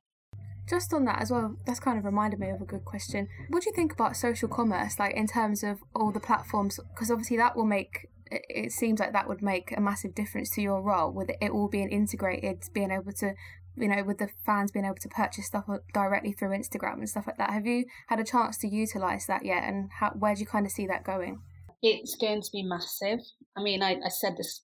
Just 0.70 0.94
on 0.94 1.06
that 1.06 1.22
as 1.22 1.32
well, 1.32 1.56
that's 1.66 1.80
kind 1.80 1.98
of 1.98 2.06
reminded 2.06 2.40
me 2.40 2.50
of 2.50 2.62
a 2.62 2.66
good 2.66 2.86
question. 2.86 3.28
What 3.50 3.64
do 3.64 3.70
you 3.70 3.76
think 3.76 3.92
about 3.92 4.16
social 4.16 4.48
commerce, 4.48 5.00
like 5.00 5.16
in 5.16 5.26
terms 5.26 5.64
of 5.64 5.80
all 5.96 6.12
the 6.12 6.20
platforms? 6.20 6.80
Because 6.94 7.10
obviously 7.10 7.38
that 7.38 7.56
will 7.56 7.66
make 7.66 8.08
it 8.32 8.72
seems 8.72 9.00
like 9.00 9.14
that 9.14 9.28
would 9.28 9.42
make 9.42 9.76
a 9.76 9.82
massive 9.82 10.14
difference 10.14 10.52
to 10.52 10.62
your 10.62 10.82
role 10.82 11.12
with 11.12 11.32
it 11.42 11.50
all 11.50 11.68
being 11.68 11.90
integrated, 11.90 12.62
being 12.74 12.92
able 12.92 13.12
to, 13.12 13.34
you 13.80 13.88
know, 13.88 14.04
with 14.04 14.18
the 14.18 14.30
fans 14.46 14.72
being 14.72 14.86
able 14.86 14.96
to 14.96 15.10
purchase 15.10 15.48
stuff 15.48 15.66
directly 15.94 16.34
through 16.34 16.50
Instagram 16.50 16.96
and 16.96 17.10
stuff 17.10 17.28
like 17.28 17.38
that. 17.38 17.52
Have 17.52 17.66
you 17.66 17.86
had 18.08 18.20
a 18.20 18.24
chance 18.24 18.58
to 18.60 18.68
utilize 18.68 19.26
that 19.28 19.46
yet? 19.46 19.64
And 19.64 19.90
how, 20.00 20.12
where 20.12 20.36
do 20.36 20.42
you 20.42 20.48
kind 20.48 20.66
of 20.66 20.72
see 20.72 20.88
that 20.88 21.04
going? 21.04 21.42
It's 21.82 22.16
going 22.16 22.42
to 22.42 22.50
be 22.52 22.64
massive. 22.64 23.20
I 23.56 23.64
mean, 23.64 23.82
I, 23.82 23.98
I 24.04 24.10
said 24.10 24.36
this 24.38 24.62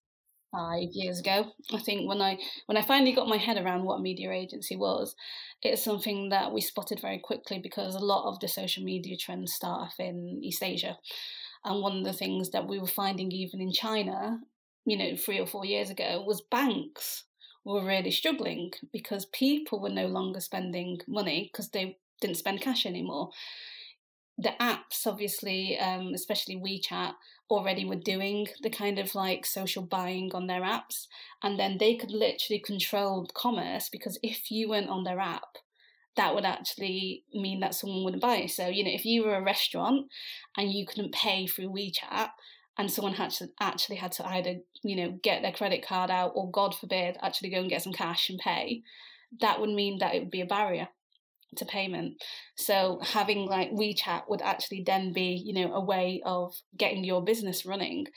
five 0.51 0.89
years 0.91 1.19
ago. 1.19 1.51
I 1.73 1.79
think 1.79 2.07
when 2.07 2.21
I 2.21 2.37
when 2.65 2.77
I 2.77 2.81
finally 2.81 3.13
got 3.13 3.27
my 3.27 3.37
head 3.37 3.57
around 3.57 3.83
what 3.83 3.99
a 3.99 4.01
media 4.01 4.31
agency 4.31 4.75
was, 4.75 5.15
it's 5.61 5.83
something 5.83 6.29
that 6.29 6.53
we 6.53 6.61
spotted 6.61 6.99
very 7.01 7.19
quickly 7.19 7.59
because 7.59 7.95
a 7.95 7.99
lot 7.99 8.29
of 8.29 8.39
the 8.39 8.47
social 8.47 8.83
media 8.83 9.17
trends 9.17 9.53
start 9.53 9.81
off 9.81 9.95
in 9.99 10.39
East 10.43 10.63
Asia. 10.63 10.97
And 11.63 11.81
one 11.81 11.97
of 11.97 12.03
the 12.03 12.13
things 12.13 12.51
that 12.51 12.67
we 12.67 12.79
were 12.79 12.87
finding 12.87 13.31
even 13.31 13.59
in 13.59 13.71
China, 13.71 14.39
you 14.85 14.97
know, 14.97 15.15
three 15.15 15.39
or 15.39 15.47
four 15.47 15.65
years 15.65 15.89
ago, 15.89 16.23
was 16.25 16.41
banks 16.41 17.23
were 17.65 17.83
really 17.83 18.11
struggling 18.11 18.71
because 18.93 19.25
people 19.25 19.81
were 19.81 19.89
no 19.89 20.07
longer 20.07 20.39
spending 20.39 20.99
money 21.07 21.49
because 21.51 21.69
they 21.69 21.97
didn't 22.21 22.37
spend 22.37 22.61
cash 22.61 22.85
anymore. 22.85 23.31
the 24.37 24.53
apps, 24.59 25.07
obviously, 25.07 25.79
um, 25.79 26.13
especially 26.13 26.57
WeChat, 26.57 27.13
already 27.49 27.85
were 27.85 27.95
doing 27.95 28.47
the 28.63 28.69
kind 28.69 28.99
of 28.99 29.15
like 29.15 29.45
social 29.45 29.83
buying 29.83 30.31
on 30.33 30.47
their 30.47 30.61
apps, 30.61 31.07
and 31.41 31.57
then 31.59 31.77
they 31.77 31.95
could 31.95 32.11
literally 32.11 32.59
control 32.59 33.27
commerce 33.33 33.87
because 33.89 34.17
if 34.23 34.51
you 34.51 34.69
weren't 34.69 34.89
on 34.89 35.03
their 35.03 35.19
app, 35.19 35.57
that 36.17 36.33
would 36.35 36.45
actually 36.45 37.23
mean 37.33 37.59
that 37.61 37.75
someone 37.75 38.03
wouldn't 38.03 38.21
buy. 38.21 38.45
So, 38.45 38.67
you 38.67 38.83
know, 38.83 38.91
if 38.91 39.05
you 39.05 39.23
were 39.23 39.35
a 39.35 39.43
restaurant 39.43 40.07
and 40.57 40.71
you 40.71 40.85
couldn't 40.85 41.13
pay 41.13 41.47
through 41.47 41.69
WeChat, 41.69 42.29
and 42.77 42.91
someone 42.91 43.13
had 43.13 43.31
to 43.31 43.47
actually 43.59 43.95
had 43.95 44.11
to 44.11 44.27
either 44.27 44.55
you 44.83 44.95
know 44.95 45.17
get 45.23 45.41
their 45.41 45.51
credit 45.51 45.85
card 45.85 46.09
out 46.09 46.31
or 46.35 46.51
god 46.51 46.75
forbid 46.75 47.17
actually 47.21 47.49
go 47.49 47.59
and 47.59 47.69
get 47.69 47.81
some 47.81 47.93
cash 47.93 48.29
and 48.29 48.39
pay 48.39 48.81
that 49.41 49.59
would 49.59 49.69
mean 49.69 49.99
that 49.99 50.15
it 50.15 50.19
would 50.19 50.31
be 50.31 50.41
a 50.41 50.45
barrier 50.45 50.87
to 51.57 51.65
payment. 51.65 52.21
So 52.55 52.99
having 53.01 53.45
like 53.45 53.71
wechat 53.71 54.23
would 54.29 54.41
actually 54.41 54.83
then 54.85 55.13
be 55.13 55.41
you 55.43 55.53
know 55.53 55.73
a 55.73 55.83
way 55.83 56.21
of 56.25 56.53
getting 56.77 57.03
your 57.03 57.23
business 57.23 57.65
running 57.65 58.07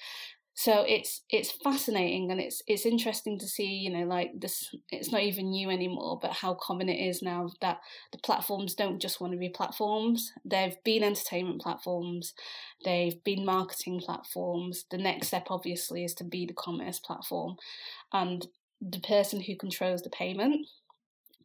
so 0.58 0.84
it's 0.88 1.22
it's 1.30 1.52
fascinating 1.52 2.32
and 2.32 2.40
it's 2.40 2.64
it's 2.66 2.84
interesting 2.84 3.38
to 3.38 3.46
see 3.46 3.64
you 3.64 3.90
know 3.90 4.04
like 4.04 4.32
this 4.40 4.74
it's 4.90 5.12
not 5.12 5.22
even 5.22 5.50
new 5.50 5.70
anymore 5.70 6.18
but 6.20 6.32
how 6.32 6.52
common 6.54 6.88
it 6.88 6.98
is 7.00 7.22
now 7.22 7.48
that 7.60 7.78
the 8.10 8.18
platforms 8.18 8.74
don't 8.74 9.00
just 9.00 9.20
want 9.20 9.32
to 9.32 9.38
be 9.38 9.48
platforms. 9.48 10.32
They've 10.44 10.74
been 10.82 11.04
entertainment 11.04 11.60
platforms 11.60 12.34
they've 12.84 13.22
been 13.22 13.44
marketing 13.44 14.00
platforms 14.00 14.84
the 14.90 14.98
next 14.98 15.28
step 15.28 15.46
obviously 15.48 16.02
is 16.02 16.14
to 16.14 16.24
be 16.24 16.44
the 16.44 16.54
commerce 16.54 16.98
platform 16.98 17.54
and 18.12 18.48
the 18.80 18.98
person 18.98 19.40
who 19.40 19.54
controls 19.54 20.02
the 20.02 20.10
payment 20.10 20.66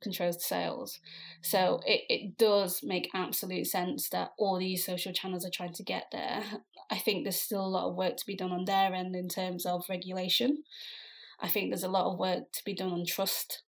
controls 0.03 0.45
sales. 0.45 0.99
So 1.41 1.81
it, 1.85 2.01
it 2.09 2.37
does 2.37 2.81
make 2.83 3.09
absolute 3.13 3.65
sense 3.65 4.09
that 4.09 4.31
all 4.37 4.59
these 4.59 4.85
social 4.85 5.13
channels 5.13 5.45
are 5.45 5.51
trying 5.51 5.73
to 5.73 5.83
get 5.83 6.05
there. 6.11 6.43
I 6.91 6.97
think 6.97 7.23
there's 7.23 7.39
still 7.39 7.65
a 7.65 7.67
lot 7.67 7.89
of 7.89 7.95
work 7.95 8.17
to 8.17 8.25
be 8.25 8.35
done 8.35 8.51
on 8.51 8.65
their 8.65 8.93
end 8.93 9.15
in 9.15 9.29
terms 9.29 9.65
of 9.65 9.85
regulation. 9.89 10.63
I 11.39 11.47
think 11.47 11.69
there's 11.69 11.83
a 11.83 11.89
lot 11.89 12.11
of 12.11 12.19
work 12.19 12.51
to 12.51 12.63
be 12.65 12.75
done 12.75 12.91
on 12.91 13.05
trust. 13.05 13.63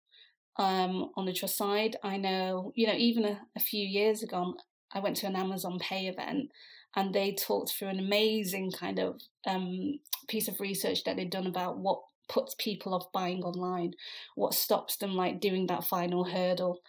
Um, 0.57 1.11
on 1.15 1.25
the 1.25 1.33
trust 1.33 1.57
side, 1.57 1.95
I 2.03 2.17
know, 2.17 2.73
you 2.75 2.87
know, 2.87 2.95
even 2.95 3.25
a, 3.25 3.41
a 3.55 3.59
few 3.59 3.85
years 3.87 4.23
ago, 4.23 4.55
I 4.93 4.99
went 4.99 5.15
to 5.17 5.27
an 5.27 5.35
Amazon 5.35 5.79
Pay 5.79 6.07
event 6.07 6.49
and 6.95 7.13
they 7.13 7.33
talked 7.33 7.71
through 7.71 7.87
an 7.87 7.99
amazing 7.99 8.71
kind 8.71 8.99
of 8.99 9.21
um, 9.47 9.99
piece 10.27 10.47
of 10.47 10.59
research 10.59 11.03
that 11.03 11.15
they'd 11.15 11.29
done 11.29 11.47
about 11.47 11.77
what 11.77 12.01
puts 12.31 12.55
people 12.57 12.95
off 12.95 13.11
buying 13.11 13.43
online, 13.43 13.93
what 14.35 14.53
stops 14.53 14.95
them 14.95 15.15
like 15.15 15.41
doing 15.41 15.67
that 15.67 15.83
final 15.83 16.23
hurdle. 16.23 16.79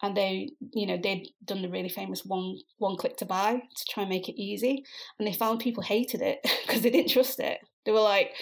And 0.00 0.16
they, 0.16 0.50
you 0.72 0.86
know, 0.86 0.96
they'd 0.96 1.28
done 1.44 1.62
the 1.62 1.68
really 1.68 1.88
famous 1.88 2.24
one 2.24 2.58
one 2.78 2.96
click 2.96 3.16
to 3.18 3.26
buy 3.26 3.54
to 3.54 3.84
try 3.90 4.04
and 4.04 4.10
make 4.10 4.28
it 4.28 4.40
easy. 4.40 4.84
And 5.18 5.26
they 5.26 5.32
found 5.32 5.60
people 5.60 5.82
hated 5.82 6.22
it 6.22 6.38
because 6.66 6.82
they 6.82 6.90
didn't 6.90 7.10
trust 7.10 7.40
it. 7.40 7.58
They 7.84 7.92
were 7.92 8.00
like, 8.00 8.32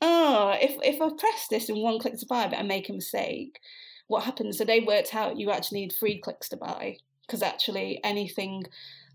oh, 0.00 0.56
if 0.60 0.76
if 0.82 1.02
I 1.02 1.08
press 1.18 1.48
this 1.50 1.68
in 1.68 1.82
one 1.82 1.98
click 1.98 2.18
to 2.18 2.26
buy 2.26 2.46
but 2.46 2.58
I 2.58 2.62
make 2.62 2.88
a 2.88 2.92
mistake, 2.92 3.58
what 4.06 4.24
happens? 4.24 4.56
So 4.56 4.64
they 4.64 4.80
worked 4.80 5.14
out 5.14 5.38
you 5.38 5.50
actually 5.50 5.80
need 5.80 5.92
three 5.92 6.20
clicks 6.20 6.48
to 6.50 6.56
buy 6.56 6.98
because 7.26 7.42
actually 7.42 8.00
anything 8.04 8.64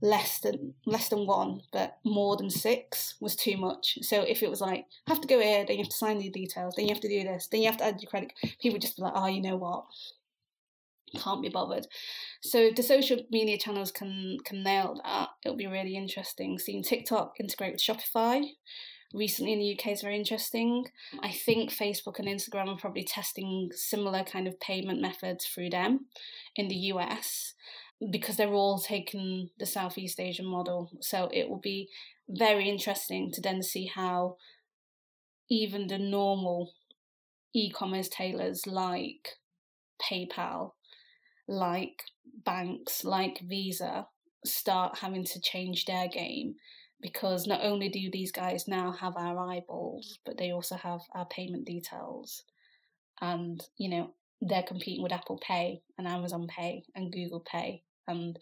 less 0.01 0.39
than 0.39 0.73
less 0.85 1.09
than 1.09 1.25
one, 1.25 1.61
but 1.71 1.97
more 2.05 2.37
than 2.37 2.49
six 2.49 3.15
was 3.19 3.35
too 3.35 3.57
much. 3.57 3.99
So 4.01 4.21
if 4.21 4.41
it 4.43 4.49
was 4.49 4.61
like 4.61 4.85
have 5.07 5.21
to 5.21 5.27
go 5.27 5.39
here, 5.39 5.65
then 5.65 5.77
you 5.77 5.83
have 5.83 5.91
to 5.91 5.97
sign 5.97 6.19
the 6.19 6.29
details, 6.29 6.75
then 6.75 6.85
you 6.85 6.93
have 6.93 7.01
to 7.01 7.09
do 7.09 7.23
this, 7.23 7.47
then 7.47 7.61
you 7.61 7.67
have 7.67 7.77
to 7.77 7.85
add 7.85 8.01
your 8.01 8.09
credit, 8.09 8.33
people 8.61 8.79
just 8.79 8.97
be 8.97 9.03
like, 9.03 9.13
oh, 9.15 9.27
you 9.27 9.41
know 9.41 9.57
what, 9.57 9.85
can't 11.17 11.41
be 11.41 11.49
bothered. 11.49 11.87
So 12.41 12.69
the 12.75 12.83
social 12.83 13.19
media 13.29 13.57
channels 13.57 13.91
can 13.91 14.37
can 14.45 14.63
nail 14.63 14.99
that. 15.03 15.29
It'll 15.43 15.57
be 15.57 15.67
really 15.67 15.95
interesting. 15.95 16.59
Seeing 16.59 16.83
TikTok 16.83 17.35
integrate 17.39 17.73
with 17.73 17.81
Shopify 17.81 18.43
recently 19.13 19.53
in 19.53 19.59
the 19.59 19.73
UK 19.73 19.93
is 19.93 20.01
very 20.01 20.15
interesting. 20.15 20.85
I 21.21 21.31
think 21.31 21.71
Facebook 21.71 22.19
and 22.19 22.27
Instagram 22.27 22.67
are 22.67 22.77
probably 22.77 23.03
testing 23.03 23.71
similar 23.73 24.23
kind 24.23 24.47
of 24.47 24.59
payment 24.59 25.01
methods 25.01 25.45
through 25.45 25.71
them 25.71 26.05
in 26.55 26.67
the 26.67 26.75
US 26.75 27.53
because 28.11 28.37
they're 28.37 28.53
all 28.53 28.79
taking 28.79 29.49
the 29.59 29.65
Southeast 29.65 30.19
Asian 30.19 30.45
model. 30.45 30.89
So 31.01 31.29
it 31.33 31.49
will 31.49 31.59
be 31.59 31.89
very 32.29 32.69
interesting 32.69 33.31
to 33.33 33.41
then 33.41 33.61
see 33.61 33.87
how 33.87 34.37
even 35.49 35.87
the 35.87 35.97
normal 35.97 36.73
e 37.53 37.71
commerce 37.71 38.07
tailors 38.07 38.65
like 38.67 39.29
PayPal, 40.01 40.73
like 41.47 42.03
banks, 42.45 43.03
like 43.03 43.41
Visa 43.41 44.07
start 44.45 44.99
having 44.99 45.25
to 45.25 45.41
change 45.41 45.85
their 45.85 46.07
game 46.07 46.55
because 47.01 47.47
not 47.47 47.61
only 47.63 47.89
do 47.89 48.09
these 48.11 48.31
guys 48.31 48.67
now 48.67 48.91
have 48.91 49.15
our 49.17 49.37
eyeballs, 49.39 50.19
but 50.25 50.37
they 50.37 50.51
also 50.51 50.75
have 50.75 51.01
our 51.13 51.25
payment 51.25 51.65
details. 51.65 52.43
And, 53.21 53.61
you 53.77 53.89
know, 53.89 54.13
they're 54.41 54.63
competing 54.63 55.03
with 55.03 55.11
Apple 55.11 55.39
Pay 55.45 55.81
and 55.97 56.07
Amazon 56.07 56.47
Pay 56.47 56.83
and 56.95 57.11
Google 57.11 57.41
Pay 57.41 57.83
and 58.09 58.37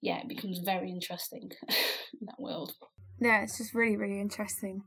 yeah, 0.00 0.18
it 0.18 0.28
becomes 0.28 0.60
very 0.64 0.90
interesting 0.90 1.50
in 1.68 2.26
that 2.26 2.40
world. 2.40 2.72
Yeah, 3.20 3.42
it's 3.42 3.58
just 3.58 3.74
really, 3.74 3.96
really 3.96 4.20
interesting. 4.20 4.82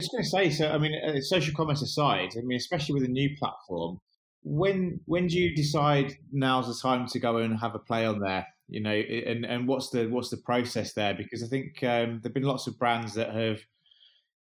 I 0.00 0.04
was 0.04 0.08
going 0.08 0.24
to 0.24 0.28
say, 0.28 0.50
so 0.50 0.70
I 0.70 0.78
mean, 0.78 0.92
uh, 1.02 1.20
social 1.20 1.54
commerce 1.54 1.80
aside, 1.80 2.30
I 2.36 2.42
mean, 2.42 2.56
especially 2.56 2.94
with 2.94 3.04
a 3.04 3.12
new 3.12 3.30
platform, 3.38 3.98
when 4.42 5.00
when 5.06 5.26
do 5.26 5.38
you 5.38 5.54
decide 5.54 6.12
now's 6.30 6.66
the 6.66 6.78
time 6.86 7.06
to 7.06 7.18
go 7.18 7.38
and 7.38 7.58
have 7.58 7.74
a 7.74 7.78
play 7.78 8.04
on 8.04 8.20
there? 8.20 8.46
You 8.68 8.82
know, 8.82 8.90
and 8.90 9.46
and 9.46 9.66
what's 9.66 9.90
the 9.90 10.06
what's 10.06 10.30
the 10.30 10.36
process 10.38 10.92
there? 10.92 11.14
Because 11.14 11.42
I 11.42 11.46
think 11.46 11.82
um, 11.82 12.20
there've 12.22 12.34
been 12.34 12.42
lots 12.42 12.66
of 12.66 12.78
brands 12.78 13.14
that 13.14 13.34
have 13.34 13.60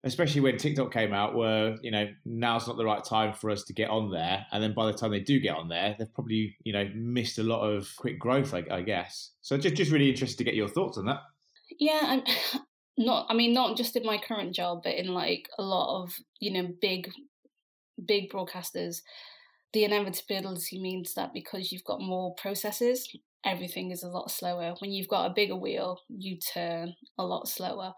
especially 0.04 0.42
when 0.42 0.58
TikTok 0.58 0.92
came 0.92 1.13
out, 1.13 1.36
were 1.36 1.78
you 1.82 1.92
know 1.92 2.08
now's 2.26 2.68
not 2.68 2.78
the 2.78 2.86
right 2.86 3.04
time 3.04 3.34
for 3.34 3.50
us 3.50 3.63
to 3.63 3.74
get 3.74 3.89
on 3.89 4.12
there, 4.12 4.46
and 4.52 4.62
then 4.62 4.74
by 4.74 4.86
the 4.86 4.98
time 4.98 5.12
they 5.12 5.20
do 5.20 5.39
get 5.39 5.56
on 5.56 5.70
there, 5.70 5.96
they've 5.98 6.13
probably 6.13 6.56
you 6.63 6.74
know 6.74 6.89
missed 6.94 7.39
a 7.39 7.44
lot 7.44 7.62
of 7.62 7.89
quick 7.98 8.20
growth, 8.20 8.54
I, 8.54 8.63
I 8.70 8.82
guess. 8.82 9.32
So 9.42 9.58
just 9.58 9.76
just 9.76 9.92
really 9.92 10.10
interested 10.10 10.38
to 10.38 10.44
get 10.44 10.56
your 10.56 10.68
thoughts 10.68 10.98
on 10.98 11.06
that. 11.06 11.22
Yeah, 11.80 12.02
I'm 12.04 12.24
not. 12.98 13.28
I 13.30 13.34
mean, 13.34 13.54
not 13.54 13.78
just 13.78 13.96
in 13.96 14.06
my 14.06 14.18
current 14.18 14.54
job, 14.54 14.82
but 14.84 14.96
in 14.96 15.08
like 15.08 15.50
a 15.58 15.63
lot 15.63 16.04
of 16.04 16.13
you 16.39 16.52
know 16.52 16.70
big, 16.82 17.12
big 18.06 18.32
broadcasters. 18.32 19.02
The 19.74 19.86
inevitability 19.86 20.80
means 20.80 21.16
that 21.16 21.34
because 21.34 21.72
you've 21.72 21.84
got 21.84 22.00
more 22.00 22.36
processes, 22.36 23.10
everything 23.44 23.89
is 23.89 24.04
a 24.04 24.08
lot 24.08 24.30
slower. 24.30 24.76
When 24.78 24.92
you've 24.92 25.08
got 25.08 25.32
a 25.32 25.34
bigger 25.34 25.56
wheel, 25.56 26.00
you 26.10 26.38
turn 26.38 26.94
a 27.18 27.26
lot 27.26 27.48
slower 27.48 27.96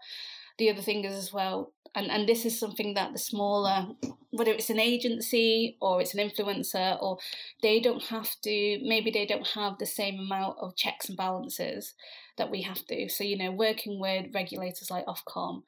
the 0.58 0.70
other 0.70 0.82
thing 0.82 1.04
is 1.04 1.14
as 1.14 1.32
well 1.32 1.72
and, 1.94 2.10
and 2.10 2.28
this 2.28 2.44
is 2.44 2.58
something 2.58 2.94
that 2.94 3.12
the 3.12 3.18
smaller 3.18 3.86
whether 4.30 4.50
it's 4.50 4.70
an 4.70 4.78
agency 4.78 5.76
or 5.80 6.00
it's 6.00 6.14
an 6.14 6.28
influencer 6.28 7.02
or 7.02 7.18
they 7.62 7.80
don't 7.80 8.02
have 8.04 8.30
to 8.42 8.78
maybe 8.82 9.10
they 9.10 9.26
don't 9.26 9.46
have 9.48 9.78
the 9.78 9.86
same 9.86 10.18
amount 10.20 10.56
of 10.60 10.76
checks 10.76 11.08
and 11.08 11.16
balances 11.16 11.94
that 12.36 12.50
we 12.50 12.62
have 12.62 12.84
to. 12.86 13.08
So 13.08 13.24
you 13.24 13.38
know 13.38 13.50
working 13.50 13.98
with 13.98 14.26
regulators 14.34 14.90
like 14.90 15.06
ofcom 15.06 15.62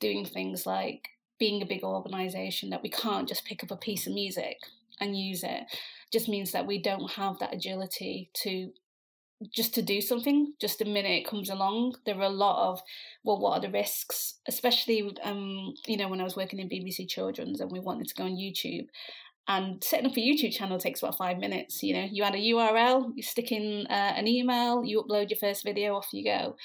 doing 0.00 0.24
things 0.24 0.66
like 0.66 1.08
being 1.38 1.60
a 1.62 1.66
big 1.66 1.82
organization 1.82 2.70
that 2.70 2.82
we 2.82 2.90
can't 2.90 3.28
just 3.28 3.44
pick 3.44 3.64
up 3.64 3.72
a 3.72 3.76
piece 3.76 4.06
of 4.06 4.12
music 4.12 4.58
and 5.00 5.18
use 5.18 5.42
it 5.42 5.64
just 6.12 6.28
means 6.28 6.52
that 6.52 6.66
we 6.66 6.80
don't 6.80 7.12
have 7.12 7.38
that 7.40 7.54
agility 7.54 8.30
to 8.34 8.70
just 9.50 9.74
to 9.74 9.82
do 9.82 10.00
something 10.00 10.52
just 10.60 10.78
the 10.78 10.84
minute 10.84 11.10
it 11.10 11.26
comes 11.26 11.50
along. 11.50 11.96
There 12.04 12.16
are 12.16 12.22
a 12.22 12.28
lot 12.28 12.70
of 12.70 12.82
well 13.24 13.38
what 13.38 13.58
are 13.58 13.60
the 13.60 13.70
risks? 13.70 14.40
Especially 14.46 15.16
um 15.22 15.74
you 15.86 15.96
know 15.96 16.08
when 16.08 16.20
i 16.20 16.24
was 16.24 16.36
working 16.36 16.58
in 16.58 16.68
bbc 16.68 17.08
children's 17.08 17.60
and 17.60 17.70
we 17.70 17.80
wanted 17.80 18.08
to 18.08 18.14
go 18.14 18.24
on 18.24 18.36
youtube. 18.36 18.86
And 19.48 19.82
setting 19.82 20.06
up 20.06 20.16
a 20.16 20.20
youtube 20.20 20.52
channel 20.52 20.78
takes 20.78 21.02
about 21.02 21.16
five 21.16 21.38
minutes 21.38 21.82
you 21.82 21.94
know? 21.94 22.08
You 22.10 22.22
add 22.24 22.34
a 22.34 22.38
url 22.38 23.12
you 23.16 23.22
stick 23.22 23.52
in 23.52 23.86
uh, 23.88 24.14
an 24.16 24.28
email 24.28 24.84
you 24.84 25.02
upload 25.02 25.30
your 25.30 25.38
first 25.38 25.64
video 25.64 25.96
off 25.96 26.08
you 26.12 26.24
go. 26.24 26.56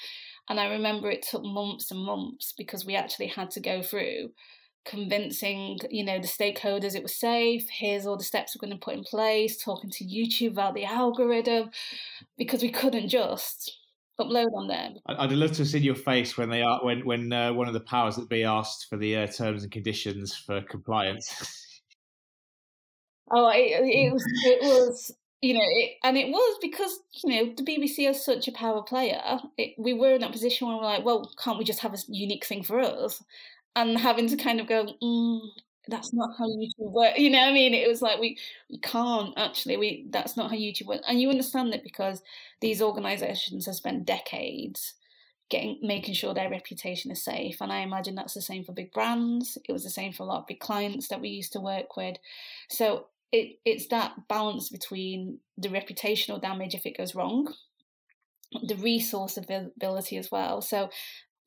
And 0.48 0.60
i 0.60 0.70
remember 0.70 1.10
it 1.10 1.26
took 1.28 1.42
months 1.42 1.90
and 1.90 2.00
months 2.00 2.54
because 2.56 2.84
we 2.84 2.94
actually 2.96 3.28
had 3.28 3.50
to 3.52 3.60
go 3.60 3.82
through 3.82 4.30
convincing 4.88 5.78
you 5.90 6.02
know 6.02 6.18
the 6.18 6.26
stakeholders 6.26 6.94
it 6.94 7.02
was 7.02 7.14
safe 7.14 7.68
here's 7.70 8.06
all 8.06 8.16
the 8.16 8.24
steps 8.24 8.56
we're 8.56 8.66
going 8.66 8.76
to 8.76 8.84
put 8.84 8.94
in 8.94 9.04
place 9.04 9.62
talking 9.62 9.90
to 9.90 10.04
youtube 10.04 10.52
about 10.52 10.74
the 10.74 10.84
algorithm 10.84 11.70
because 12.38 12.62
we 12.62 12.70
couldn't 12.70 13.08
just 13.08 13.78
upload 14.18 14.48
on 14.56 14.66
there 14.66 14.90
i'd 15.18 15.30
love 15.32 15.52
to 15.52 15.64
see 15.64 15.78
your 15.78 15.94
face 15.94 16.38
when 16.38 16.48
they 16.48 16.62
are 16.62 16.82
when 16.82 17.04
when 17.04 17.32
uh, 17.32 17.52
one 17.52 17.68
of 17.68 17.74
the 17.74 17.80
powers 17.80 18.16
that 18.16 18.28
be 18.28 18.44
asked 18.44 18.86
for 18.88 18.96
the 18.96 19.14
uh, 19.14 19.26
terms 19.26 19.62
and 19.62 19.70
conditions 19.70 20.34
for 20.34 20.62
compliance 20.62 21.82
oh 23.30 23.50
it, 23.50 23.80
it 23.84 24.12
was 24.12 24.24
it 24.44 24.62
was 24.62 25.12
you 25.40 25.54
know, 25.54 25.60
it, 25.62 25.92
and 26.02 26.16
it 26.16 26.30
was 26.30 26.58
because 26.60 26.98
you 27.22 27.44
know 27.44 27.54
the 27.56 27.62
BBC 27.62 28.10
is 28.10 28.24
such 28.24 28.48
a 28.48 28.52
power 28.52 28.82
player. 28.82 29.22
It, 29.56 29.74
we 29.78 29.94
were 29.94 30.14
in 30.14 30.20
that 30.22 30.32
position 30.32 30.66
where 30.66 30.76
we're 30.76 30.82
like, 30.82 31.04
well, 31.04 31.30
can't 31.42 31.58
we 31.58 31.64
just 31.64 31.78
have 31.80 31.94
a 31.94 31.98
unique 32.08 32.44
thing 32.44 32.64
for 32.64 32.80
us? 32.80 33.22
And 33.78 33.98
having 33.98 34.28
to 34.28 34.36
kind 34.36 34.60
of 34.60 34.66
go, 34.66 34.86
mm, 35.02 35.40
that's 35.88 36.12
not 36.12 36.30
how 36.36 36.46
YouTube 36.46 36.92
works. 36.92 37.18
You 37.18 37.30
know 37.30 37.38
what 37.38 37.48
I 37.48 37.52
mean? 37.52 37.74
It 37.74 37.88
was 37.88 38.02
like 38.02 38.20
we 38.20 38.38
we 38.70 38.78
can't 38.78 39.32
actually. 39.36 39.76
We 39.76 40.06
that's 40.10 40.36
not 40.36 40.50
how 40.50 40.56
YouTube 40.56 40.86
works, 40.86 41.04
and 41.08 41.20
you 41.20 41.30
understand 41.30 41.72
that 41.72 41.82
because 41.84 42.22
these 42.60 42.82
organisations 42.82 43.66
have 43.66 43.76
spent 43.76 44.04
decades 44.04 44.94
getting 45.50 45.78
making 45.82 46.14
sure 46.14 46.34
their 46.34 46.50
reputation 46.50 47.10
is 47.10 47.24
safe. 47.24 47.60
And 47.60 47.72
I 47.72 47.80
imagine 47.80 48.14
that's 48.14 48.34
the 48.34 48.42
same 48.42 48.64
for 48.64 48.72
big 48.72 48.92
brands. 48.92 49.56
It 49.68 49.72
was 49.72 49.84
the 49.84 49.90
same 49.90 50.12
for 50.12 50.24
a 50.24 50.26
lot 50.26 50.40
of 50.40 50.46
big 50.46 50.60
clients 50.60 51.08
that 51.08 51.20
we 51.20 51.28
used 51.28 51.52
to 51.54 51.60
work 51.60 51.96
with. 51.96 52.16
So 52.68 53.06
it 53.32 53.58
it's 53.64 53.86
that 53.88 54.28
balance 54.28 54.68
between 54.68 55.38
the 55.56 55.68
reputational 55.68 56.40
damage 56.40 56.74
if 56.74 56.84
it 56.84 56.98
goes 56.98 57.14
wrong, 57.14 57.54
the 58.62 58.76
resource 58.76 59.36
availability 59.36 60.16
as 60.16 60.30
well. 60.30 60.60
So 60.60 60.90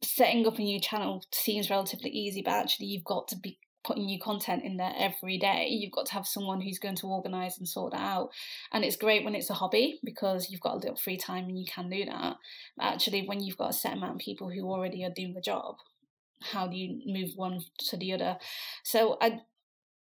setting 0.03 0.45
up 0.47 0.57
a 0.57 0.61
new 0.61 0.79
channel 0.79 1.23
seems 1.31 1.69
relatively 1.69 2.09
easy, 2.09 2.41
but 2.41 2.51
actually 2.51 2.87
you've 2.87 3.03
got 3.03 3.27
to 3.29 3.37
be 3.37 3.59
putting 3.83 4.05
new 4.05 4.19
content 4.19 4.63
in 4.63 4.77
there 4.77 4.93
every 4.97 5.37
day. 5.37 5.67
You've 5.69 5.91
got 5.91 6.05
to 6.07 6.13
have 6.13 6.27
someone 6.27 6.61
who's 6.61 6.79
going 6.79 6.95
to 6.97 7.07
organise 7.07 7.57
and 7.57 7.67
sort 7.67 7.93
that 7.93 8.01
out. 8.01 8.29
And 8.71 8.83
it's 8.83 8.95
great 8.95 9.23
when 9.23 9.35
it's 9.35 9.49
a 9.49 9.55
hobby 9.55 9.99
because 10.03 10.49
you've 10.49 10.61
got 10.61 10.75
a 10.75 10.77
little 10.77 10.95
free 10.95 11.17
time 11.17 11.45
and 11.45 11.57
you 11.57 11.65
can 11.65 11.89
do 11.89 12.05
that. 12.05 12.35
But 12.77 12.85
actually, 12.85 13.25
when 13.27 13.41
you've 13.41 13.57
got 13.57 13.71
a 13.71 13.73
set 13.73 13.93
amount 13.93 14.13
of 14.13 14.19
people 14.19 14.49
who 14.49 14.69
already 14.69 15.03
are 15.03 15.09
doing 15.09 15.33
the 15.33 15.41
job, 15.41 15.75
how 16.41 16.67
do 16.67 16.75
you 16.75 17.01
move 17.05 17.31
one 17.35 17.61
to 17.89 17.97
the 17.97 18.13
other? 18.13 18.37
So 18.83 19.17
I 19.21 19.41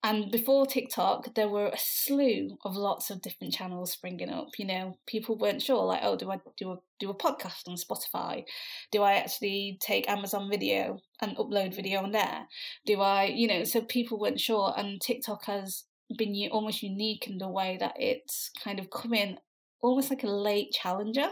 and 0.05 0.33
before 0.33 0.67
TikTok, 0.67 1.35
there 1.35 1.49
were 1.49 1.69
a 1.69 1.79
slew 1.79 2.59
of 2.65 2.75
lots 2.75 3.09
of 3.09 3.23
different 3.23 3.55
channels 3.55 3.93
springing 3.93 4.31
up. 4.31 4.49
You 4.59 4.67
know, 4.67 4.99
people 5.07 5.39
weren't 5.39 5.63
sure, 5.63 5.85
like, 5.85 6.01
oh, 6.03 6.17
do 6.17 6.31
I 6.31 6.41
do 6.57 6.73
a 6.73 6.77
do 6.99 7.11
a 7.11 7.15
podcast 7.15 7.69
on 7.69 7.77
Spotify? 7.77 8.43
Do 8.91 9.03
I 9.03 9.15
actually 9.15 9.79
take 9.81 10.09
Amazon 10.09 10.51
Video 10.51 10.99
and 11.21 11.37
upload 11.37 11.77
video 11.77 12.03
on 12.03 12.11
there? 12.11 12.47
Do 12.85 13.01
I, 13.01 13.27
you 13.27 13.47
know, 13.47 13.63
so 13.63 13.81
people 13.83 14.19
weren't 14.19 14.41
sure, 14.41 14.75
and 14.77 15.01
TikTok 15.01 15.45
has 15.45 15.85
been 16.19 16.49
almost 16.51 16.83
unique 16.83 17.29
in 17.29 17.39
the 17.39 17.49
way 17.49 17.77
that 17.79 17.95
it's 17.97 18.51
kind 18.63 18.81
of 18.81 18.91
come 18.91 19.15
in 19.15 19.39
almost 19.81 20.11
like 20.11 20.25
a 20.25 20.29
late 20.29 20.73
challenger, 20.73 21.31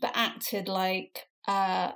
but 0.00 0.12
acted 0.14 0.68
like 0.68 1.26
uh, 1.48 1.92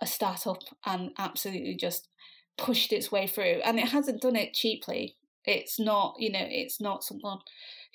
a 0.00 0.06
startup 0.06 0.62
and 0.84 1.10
absolutely 1.18 1.76
just 1.76 2.08
pushed 2.56 2.92
its 2.92 3.10
way 3.10 3.26
through 3.26 3.60
and 3.64 3.78
it 3.78 3.88
hasn't 3.88 4.22
done 4.22 4.36
it 4.36 4.54
cheaply. 4.54 5.16
It's 5.44 5.78
not 5.78 6.14
you 6.18 6.32
know 6.32 6.40
it's 6.42 6.80
not 6.80 7.04
someone 7.04 7.38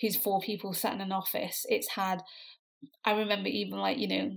who's 0.01 0.15
four 0.15 0.39
people 0.39 0.73
sat 0.73 0.93
in 0.93 1.01
an 1.01 1.11
office. 1.11 1.65
It's 1.69 1.89
had 1.89 2.21
i 3.03 3.11
remember 3.11 3.49
even 3.49 3.77
like 3.77 3.97
you 3.97 4.07
know 4.07 4.31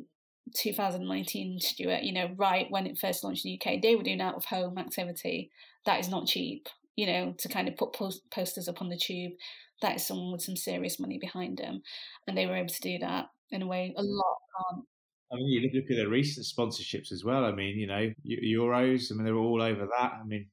2019 0.56 1.60
stuart 1.60 2.02
you 2.02 2.12
know 2.12 2.28
right 2.36 2.66
when 2.70 2.88
it 2.88 2.98
first 2.98 3.22
launched 3.22 3.46
in 3.46 3.52
the 3.52 3.60
uk 3.72 3.80
they 3.80 3.94
were 3.94 4.02
doing 4.02 4.20
out 4.20 4.34
of 4.34 4.44
home 4.44 4.78
activity. 4.78 5.50
That 5.86 6.00
is 6.00 6.08
not 6.08 6.26
cheap 6.26 6.68
you 6.96 7.06
know 7.06 7.34
to 7.38 7.48
kind 7.48 7.68
of 7.68 7.76
put 7.76 7.92
post- 7.92 8.28
posters 8.30 8.68
up 8.68 8.80
on 8.82 8.88
the 8.88 8.96
tube. 8.98 9.32
That 9.82 9.96
is 9.96 10.06
someone 10.06 10.32
with 10.32 10.42
some 10.42 10.56
serious 10.56 11.00
money 11.00 11.18
behind 11.18 11.58
them 11.58 11.82
and 12.26 12.36
they 12.36 12.46
were 12.46 12.56
able 12.56 12.68
to 12.68 12.80
do 12.80 12.98
that 12.98 13.26
in 13.50 13.62
a 13.62 13.66
way 13.66 13.92
a 13.96 14.02
lot 14.02 14.36
can't 14.70 14.84
I 15.32 15.36
mean, 15.36 15.48
you 15.48 15.70
look 15.74 15.90
at 15.90 15.96
the 15.96 16.08
recent 16.08 16.46
sponsorships 16.46 17.10
as 17.10 17.24
well. 17.24 17.44
I 17.44 17.52
mean, 17.52 17.78
you 17.78 17.86
know, 17.86 18.12
Euros. 18.26 19.10
I 19.10 19.14
mean, 19.14 19.24
they're 19.24 19.34
all 19.34 19.62
over 19.62 19.86
that. 19.86 20.12
I 20.20 20.24
mean, 20.24 20.48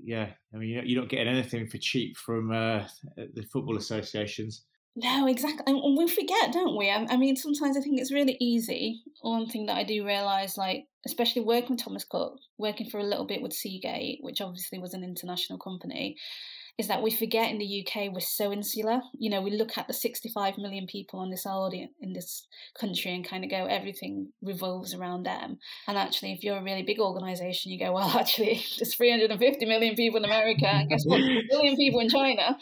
yeah. 0.00 0.30
I 0.52 0.56
mean, 0.56 0.82
you're 0.84 1.00
not 1.00 1.10
getting 1.10 1.28
anything 1.28 1.68
for 1.68 1.78
cheap 1.78 2.16
from 2.16 2.50
uh, 2.50 2.84
the 3.16 3.44
football 3.52 3.76
associations. 3.76 4.64
No, 4.96 5.26
exactly. 5.26 5.64
And 5.66 5.98
we 5.98 6.06
forget, 6.08 6.52
don't 6.52 6.76
we? 6.76 6.88
I, 6.88 7.16
mean, 7.16 7.34
sometimes 7.34 7.76
I 7.76 7.80
think 7.80 8.00
it's 8.00 8.12
really 8.12 8.36
easy. 8.40 9.02
One 9.22 9.48
thing 9.48 9.66
that 9.66 9.76
I 9.76 9.82
do 9.82 10.06
realise, 10.06 10.56
like, 10.56 10.84
especially 11.04 11.42
working 11.42 11.70
with 11.70 11.82
Thomas 11.82 12.04
Cook, 12.04 12.38
working 12.58 12.88
for 12.88 13.00
a 13.00 13.04
little 13.04 13.26
bit 13.26 13.42
with 13.42 13.52
Seagate, 13.52 14.18
which 14.20 14.40
obviously 14.40 14.78
was 14.78 14.94
an 14.94 15.02
international 15.02 15.58
company, 15.58 16.16
is 16.76 16.88
that 16.88 17.02
we 17.02 17.10
forget 17.10 17.50
in 17.50 17.58
the 17.58 17.86
UK 17.86 18.12
we're 18.12 18.20
so 18.20 18.52
insular. 18.52 19.00
You 19.16 19.30
know, 19.30 19.40
we 19.40 19.52
look 19.52 19.78
at 19.78 19.86
the 19.86 19.92
65 19.92 20.58
million 20.58 20.86
people 20.86 21.20
on 21.20 21.30
this 21.30 21.46
audience 21.46 21.92
in 22.00 22.12
this 22.12 22.48
country 22.78 23.14
and 23.14 23.26
kind 23.26 23.44
of 23.44 23.50
go, 23.50 23.66
everything 23.66 24.32
revolves 24.42 24.92
around 24.92 25.22
them. 25.22 25.58
And 25.86 25.96
actually, 25.96 26.32
if 26.32 26.42
you're 26.42 26.58
a 26.58 26.62
really 26.62 26.82
big 26.82 26.98
organization, 26.98 27.70
you 27.70 27.78
go, 27.78 27.92
well, 27.92 28.08
actually, 28.18 28.64
there's 28.78 28.94
350 28.94 29.66
million 29.66 29.94
people 29.94 30.18
in 30.18 30.24
America, 30.24 30.66
and 30.66 30.88
guess 30.88 31.04
what? 31.04 31.20
a 31.20 31.42
billion 31.48 31.76
people 31.76 32.00
in 32.00 32.08
China. 32.08 32.58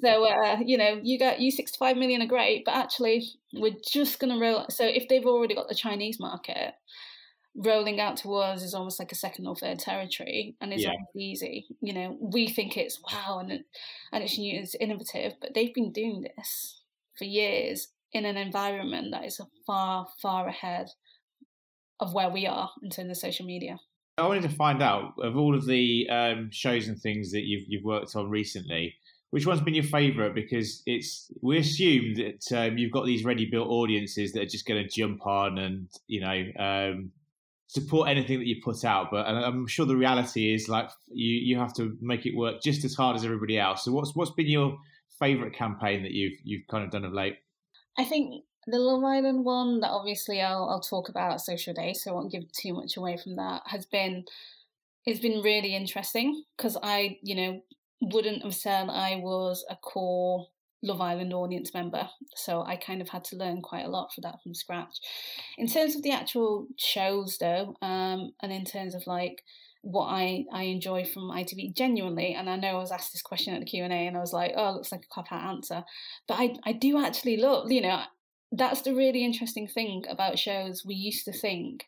So, 0.00 0.24
uh, 0.24 0.58
you 0.64 0.78
know, 0.78 0.98
you 1.02 1.18
got 1.18 1.40
you 1.40 1.50
65 1.50 1.98
million 1.98 2.22
are 2.22 2.26
great, 2.26 2.64
but 2.64 2.74
actually, 2.74 3.26
we're 3.52 3.76
just 3.86 4.18
going 4.18 4.32
to 4.32 4.40
roll. 4.40 4.64
So, 4.70 4.86
if 4.86 5.08
they've 5.08 5.26
already 5.26 5.54
got 5.54 5.68
the 5.68 5.74
Chinese 5.74 6.18
market, 6.18 6.74
rolling 7.56 8.00
out 8.00 8.16
to 8.18 8.34
us 8.34 8.62
is 8.62 8.74
almost 8.74 8.98
like 8.98 9.12
a 9.12 9.16
second 9.16 9.46
or 9.46 9.56
third 9.56 9.78
territory 9.78 10.56
and 10.60 10.72
it's 10.72 10.82
yeah. 10.82 10.92
easy. 11.16 11.66
You 11.80 11.92
know, 11.92 12.18
we 12.20 12.48
think 12.48 12.76
it's 12.76 13.00
wow 13.10 13.38
and 13.40 13.50
it, 13.50 13.62
and 14.12 14.22
it's 14.22 14.38
new, 14.38 14.60
it's 14.60 14.74
innovative, 14.76 15.34
but 15.40 15.54
they've 15.54 15.74
been 15.74 15.92
doing 15.92 16.26
this 16.36 16.82
for 17.18 17.24
years 17.24 17.88
in 18.12 18.24
an 18.24 18.36
environment 18.36 19.08
that 19.12 19.24
is 19.24 19.40
far, 19.66 20.08
far 20.20 20.48
ahead 20.48 20.88
of 22.00 22.14
where 22.14 22.30
we 22.30 22.46
are 22.46 22.70
in 22.82 22.90
terms 22.90 23.10
of 23.10 23.16
social 23.16 23.46
media. 23.46 23.78
I 24.18 24.26
wanted 24.26 24.42
to 24.42 24.56
find 24.56 24.82
out 24.82 25.14
of 25.22 25.36
all 25.36 25.54
of 25.54 25.66
the 25.66 26.08
um, 26.10 26.50
shows 26.50 26.88
and 26.88 27.00
things 27.00 27.32
that 27.32 27.44
you've 27.44 27.64
you've 27.68 27.84
worked 27.84 28.16
on 28.16 28.28
recently, 28.28 28.94
which 29.30 29.46
one's 29.46 29.60
been 29.60 29.74
your 29.74 29.84
favourite? 29.84 30.34
Because 30.34 30.82
it's 30.86 31.30
we 31.40 31.58
assume 31.58 32.14
that 32.14 32.52
um, 32.54 32.76
you've 32.76 32.92
got 32.92 33.06
these 33.06 33.24
ready 33.24 33.48
built 33.50 33.68
audiences 33.68 34.32
that 34.32 34.42
are 34.42 34.46
just 34.46 34.66
going 34.66 34.82
to 34.82 34.88
jump 34.88 35.26
on 35.26 35.58
and 35.58 35.88
you 36.06 36.20
know 36.20 36.44
um, 36.58 37.12
support 37.70 38.08
anything 38.08 38.40
that 38.40 38.48
you 38.48 38.60
put 38.64 38.84
out. 38.84 39.12
But 39.12 39.28
I'm 39.28 39.66
sure 39.68 39.86
the 39.86 39.96
reality 39.96 40.52
is 40.52 40.68
like 40.68 40.90
you 41.08 41.36
you 41.36 41.56
have 41.56 41.72
to 41.74 41.96
make 42.00 42.26
it 42.26 42.36
work 42.36 42.60
just 42.60 42.84
as 42.84 42.94
hard 42.94 43.16
as 43.16 43.24
everybody 43.24 43.58
else. 43.58 43.84
So 43.84 43.92
what's 43.92 44.14
what's 44.16 44.32
been 44.32 44.48
your 44.48 44.76
favourite 45.20 45.54
campaign 45.54 46.02
that 46.02 46.10
you've 46.10 46.38
you've 46.42 46.66
kind 46.68 46.84
of 46.84 46.90
done 46.90 47.04
of 47.04 47.12
late? 47.12 47.36
I 47.96 48.04
think 48.04 48.44
the 48.66 48.78
Love 48.78 49.04
Island 49.04 49.44
one 49.44 49.80
that 49.80 49.90
obviously 49.90 50.40
I'll 50.40 50.68
I'll 50.68 50.80
talk 50.80 51.08
about 51.08 51.32
at 51.32 51.40
Social 51.42 51.72
Day, 51.72 51.94
so 51.94 52.10
I 52.10 52.14
won't 52.14 52.32
give 52.32 52.50
too 52.50 52.74
much 52.74 52.96
away 52.96 53.16
from 53.16 53.36
that. 53.36 53.62
Has 53.66 53.86
been 53.86 54.24
it's 55.06 55.20
been 55.20 55.40
really 55.40 55.76
interesting 55.76 56.42
because 56.56 56.76
I 56.82 57.18
you 57.22 57.36
know 57.36 57.62
wouldn't 58.00 58.42
have 58.42 58.54
said 58.54 58.88
I 58.88 59.16
was 59.16 59.64
a 59.70 59.76
core 59.76 60.48
Love 60.82 61.00
Island 61.00 61.32
audience 61.32 61.72
member. 61.74 62.08
So 62.34 62.62
I 62.62 62.76
kind 62.76 63.00
of 63.00 63.08
had 63.08 63.24
to 63.24 63.36
learn 63.36 63.62
quite 63.62 63.84
a 63.84 63.90
lot 63.90 64.12
for 64.14 64.20
that 64.22 64.42
from 64.42 64.54
scratch. 64.54 64.98
In 65.58 65.66
terms 65.66 65.94
of 65.94 66.02
the 66.02 66.12
actual 66.12 66.66
shows, 66.76 67.38
though, 67.38 67.76
um, 67.82 68.32
and 68.42 68.52
in 68.52 68.64
terms 68.64 68.94
of 68.94 69.06
like 69.06 69.42
what 69.82 70.06
I, 70.06 70.44
I 70.52 70.64
enjoy 70.64 71.04
from 71.04 71.30
ITV 71.30 71.74
genuinely, 71.74 72.34
and 72.34 72.48
I 72.48 72.56
know 72.56 72.76
I 72.76 72.80
was 72.80 72.92
asked 72.92 73.12
this 73.12 73.22
question 73.22 73.54
at 73.54 73.60
the 73.60 73.66
Q 73.66 73.84
and 73.84 73.92
A, 73.92 74.06
and 74.06 74.16
I 74.16 74.20
was 74.20 74.32
like, 74.32 74.52
oh, 74.56 74.72
looks 74.72 74.92
like 74.92 75.04
a 75.04 75.14
cop 75.14 75.32
out 75.32 75.44
answer, 75.44 75.84
but 76.26 76.34
I 76.38 76.56
I 76.64 76.72
do 76.72 77.02
actually 77.02 77.36
love, 77.36 77.70
you 77.70 77.80
know, 77.80 78.02
that's 78.52 78.82
the 78.82 78.94
really 78.94 79.24
interesting 79.24 79.68
thing 79.68 80.04
about 80.08 80.38
shows. 80.38 80.84
We 80.84 80.94
used 80.94 81.24
to 81.26 81.32
think 81.32 81.84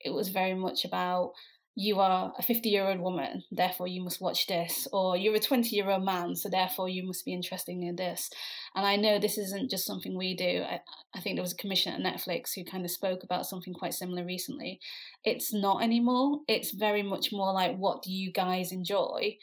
it 0.00 0.10
was 0.10 0.28
very 0.28 0.54
much 0.54 0.84
about 0.84 1.32
you 1.76 1.98
are 1.98 2.32
a 2.38 2.42
50 2.42 2.68
year 2.68 2.84
old 2.84 3.00
woman, 3.00 3.42
therefore 3.50 3.88
you 3.88 4.02
must 4.02 4.20
watch 4.20 4.46
this, 4.46 4.86
or 4.92 5.16
you're 5.16 5.34
a 5.34 5.40
20 5.40 5.74
year 5.74 5.90
old 5.90 6.04
man, 6.04 6.36
so 6.36 6.48
therefore 6.48 6.88
you 6.88 7.04
must 7.04 7.24
be 7.24 7.32
interested 7.32 7.72
in 7.72 7.96
this. 7.96 8.30
And 8.76 8.86
I 8.86 8.94
know 8.96 9.18
this 9.18 9.38
isn't 9.38 9.70
just 9.70 9.84
something 9.84 10.16
we 10.16 10.36
do. 10.36 10.62
I, 10.62 10.80
I 11.14 11.20
think 11.20 11.36
there 11.36 11.42
was 11.42 11.52
a 11.52 11.56
commission 11.56 11.92
at 11.92 12.14
Netflix 12.14 12.54
who 12.54 12.64
kind 12.64 12.84
of 12.84 12.92
spoke 12.92 13.24
about 13.24 13.46
something 13.46 13.74
quite 13.74 13.94
similar 13.94 14.24
recently. 14.24 14.78
It's 15.24 15.52
not 15.52 15.82
anymore. 15.82 16.40
It's 16.46 16.70
very 16.70 17.02
much 17.02 17.32
more 17.32 17.52
like, 17.52 17.76
what 17.76 18.02
do 18.02 18.12
you 18.12 18.30
guys 18.30 18.70
enjoy? 18.70 19.36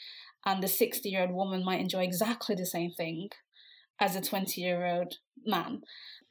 And 0.46 0.64
the 0.64 0.70
60 0.70 1.10
year 1.10 1.24
old 1.24 1.32
woman 1.32 1.66
might 1.66 1.82
enjoy 1.82 2.04
exactly 2.04 2.56
the 2.56 2.66
same 2.66 2.92
thing 2.92 3.30
as 4.00 4.16
a 4.16 4.22
20 4.22 4.62
year 4.62 4.86
old 4.86 5.16
man. 5.46 5.82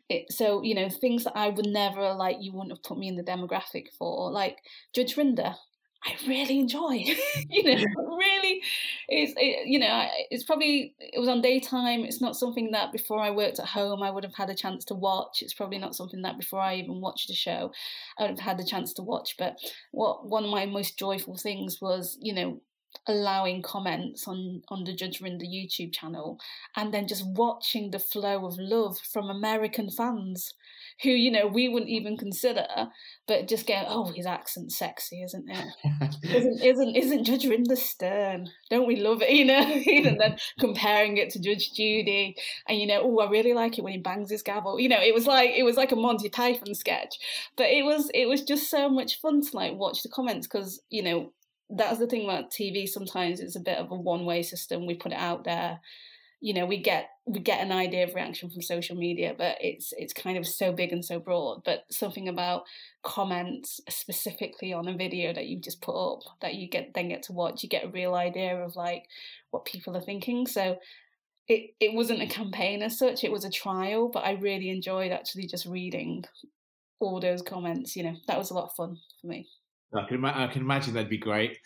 It, 0.08 0.32
so 0.32 0.62
you 0.64 0.74
know 0.74 0.88
things 0.88 1.22
that 1.22 1.36
I 1.36 1.50
would 1.50 1.66
never 1.66 2.12
like 2.14 2.38
you 2.40 2.52
wouldn't 2.52 2.72
have 2.72 2.82
put 2.82 2.98
me 2.98 3.06
in 3.06 3.14
the 3.14 3.22
demographic 3.22 3.84
for 3.96 4.32
like 4.32 4.58
Judge 4.92 5.14
Rinder 5.14 5.54
I 6.02 6.16
really 6.26 6.58
enjoy. 6.58 7.04
you 7.50 7.62
know, 7.62 7.84
really, 8.16 8.62
it's 9.08 9.34
it, 9.36 9.66
you 9.66 9.78
know, 9.78 10.06
it's 10.30 10.44
probably 10.44 10.94
it 10.98 11.18
was 11.18 11.28
on 11.28 11.42
daytime. 11.42 12.04
It's 12.04 12.22
not 12.22 12.36
something 12.36 12.70
that 12.70 12.90
before 12.92 13.20
I 13.20 13.30
worked 13.30 13.58
at 13.58 13.66
home 13.66 14.02
I 14.02 14.10
would 14.10 14.24
have 14.24 14.34
had 14.34 14.48
a 14.48 14.54
chance 14.54 14.84
to 14.86 14.94
watch. 14.94 15.42
It's 15.42 15.52
probably 15.52 15.78
not 15.78 15.94
something 15.94 16.22
that 16.22 16.38
before 16.38 16.60
I 16.60 16.76
even 16.76 17.00
watched 17.02 17.28
the 17.28 17.34
show 17.34 17.72
I 18.18 18.22
would 18.22 18.30
have 18.30 18.38
had 18.40 18.58
the 18.58 18.64
chance 18.64 18.94
to 18.94 19.02
watch. 19.02 19.36
But 19.38 19.58
what 19.90 20.26
one 20.26 20.44
of 20.44 20.50
my 20.50 20.64
most 20.64 20.98
joyful 20.98 21.36
things 21.36 21.80
was, 21.82 22.16
you 22.20 22.32
know, 22.32 22.60
allowing 23.06 23.60
comments 23.60 24.26
on 24.26 24.62
on 24.68 24.84
the 24.84 24.94
Judge 24.94 25.20
Rinder 25.20 25.44
YouTube 25.46 25.92
channel, 25.92 26.38
and 26.76 26.94
then 26.94 27.08
just 27.08 27.26
watching 27.26 27.90
the 27.90 27.98
flow 27.98 28.46
of 28.46 28.56
love 28.58 28.98
from 28.98 29.28
American 29.28 29.90
fans 29.90 30.54
who 31.02 31.10
you 31.10 31.30
know 31.30 31.46
we 31.46 31.68
wouldn't 31.68 31.90
even 31.90 32.16
consider, 32.16 32.66
but 33.26 33.48
just 33.48 33.66
go, 33.66 33.84
oh, 33.86 34.12
his 34.12 34.26
accent's 34.26 34.76
sexy, 34.76 35.22
isn't 35.22 35.48
it? 35.48 35.66
isn't 36.24 36.62
isn't 36.62 36.96
isn't 36.96 37.24
Judge 37.24 37.44
Rinder 37.44 37.76
stern? 37.76 38.48
Don't 38.70 38.86
we 38.86 38.96
love 38.96 39.22
it? 39.22 39.30
You 39.40 39.46
know, 39.46 39.62
and 39.62 40.20
then 40.20 40.36
comparing 40.60 41.16
it 41.16 41.30
to 41.30 41.40
Judge 41.40 41.72
Judy, 41.72 42.36
and 42.68 42.78
you 42.78 42.86
know, 42.86 43.00
oh, 43.02 43.20
I 43.20 43.30
really 43.30 43.54
like 43.54 43.78
it 43.78 43.82
when 43.82 43.94
he 43.94 43.98
bangs 43.98 44.30
his 44.30 44.42
gavel. 44.42 44.78
You 44.78 44.88
know, 44.90 45.00
it 45.00 45.14
was 45.14 45.26
like 45.26 45.52
it 45.56 45.62
was 45.62 45.76
like 45.76 45.92
a 45.92 45.96
Monty 45.96 46.28
Python 46.28 46.74
sketch, 46.74 47.16
but 47.56 47.66
it 47.70 47.84
was 47.84 48.10
it 48.12 48.26
was 48.26 48.42
just 48.42 48.68
so 48.68 48.90
much 48.90 49.20
fun 49.20 49.40
to 49.40 49.56
like 49.56 49.74
watch 49.74 50.02
the 50.02 50.10
comments 50.10 50.46
because 50.46 50.82
you 50.90 51.02
know 51.02 51.32
that's 51.70 51.98
the 51.98 52.06
thing 52.06 52.24
about 52.24 52.50
TV. 52.50 52.86
Sometimes 52.86 53.40
it's 53.40 53.56
a 53.56 53.60
bit 53.60 53.78
of 53.78 53.90
a 53.90 53.94
one 53.94 54.26
way 54.26 54.42
system. 54.42 54.86
We 54.86 54.94
put 54.94 55.12
it 55.12 55.18
out 55.18 55.44
there 55.44 55.80
you 56.40 56.54
know 56.54 56.66
we 56.66 56.82
get 56.82 57.10
we 57.26 57.38
get 57.38 57.60
an 57.60 57.70
idea 57.70 58.04
of 58.04 58.14
reaction 58.14 58.50
from 58.50 58.62
social 58.62 58.96
media 58.96 59.34
but 59.36 59.56
it's 59.60 59.92
it's 59.96 60.12
kind 60.12 60.38
of 60.38 60.46
so 60.46 60.72
big 60.72 60.92
and 60.92 61.04
so 61.04 61.18
broad. 61.18 61.62
But 61.64 61.84
something 61.90 62.28
about 62.28 62.64
comments 63.02 63.80
specifically 63.88 64.72
on 64.72 64.88
a 64.88 64.96
video 64.96 65.32
that 65.32 65.46
you 65.46 65.60
just 65.60 65.82
put 65.82 65.94
up 65.94 66.20
that 66.40 66.54
you 66.54 66.68
get 66.68 66.94
then 66.94 67.08
get 67.08 67.22
to 67.24 67.32
watch 67.32 67.62
you 67.62 67.68
get 67.68 67.84
a 67.84 67.90
real 67.90 68.14
idea 68.14 68.56
of 68.56 68.76
like 68.76 69.04
what 69.50 69.64
people 69.64 69.96
are 69.96 70.02
thinking. 70.02 70.46
So 70.46 70.78
it 71.48 71.70
it 71.80 71.94
wasn't 71.94 72.22
a 72.22 72.26
campaign 72.26 72.82
as 72.82 72.98
such 72.98 73.24
it 73.24 73.32
was 73.32 73.44
a 73.44 73.50
trial 73.50 74.08
but 74.08 74.24
i 74.24 74.32
really 74.32 74.68
enjoyed 74.68 75.10
actually 75.10 75.48
just 75.48 75.66
reading 75.66 76.24
all 77.00 77.18
those 77.18 77.42
comments 77.42 77.96
you 77.96 78.04
know. 78.04 78.14
That 78.28 78.38
was 78.38 78.50
a 78.50 78.54
lot 78.54 78.66
of 78.66 78.74
fun 78.74 78.98
for 79.20 79.26
me. 79.26 79.48
I 79.92 80.06
can, 80.06 80.24
I 80.24 80.46
can 80.46 80.62
imagine 80.62 80.94
that'd 80.94 81.10
be 81.10 81.18
great. 81.18 81.58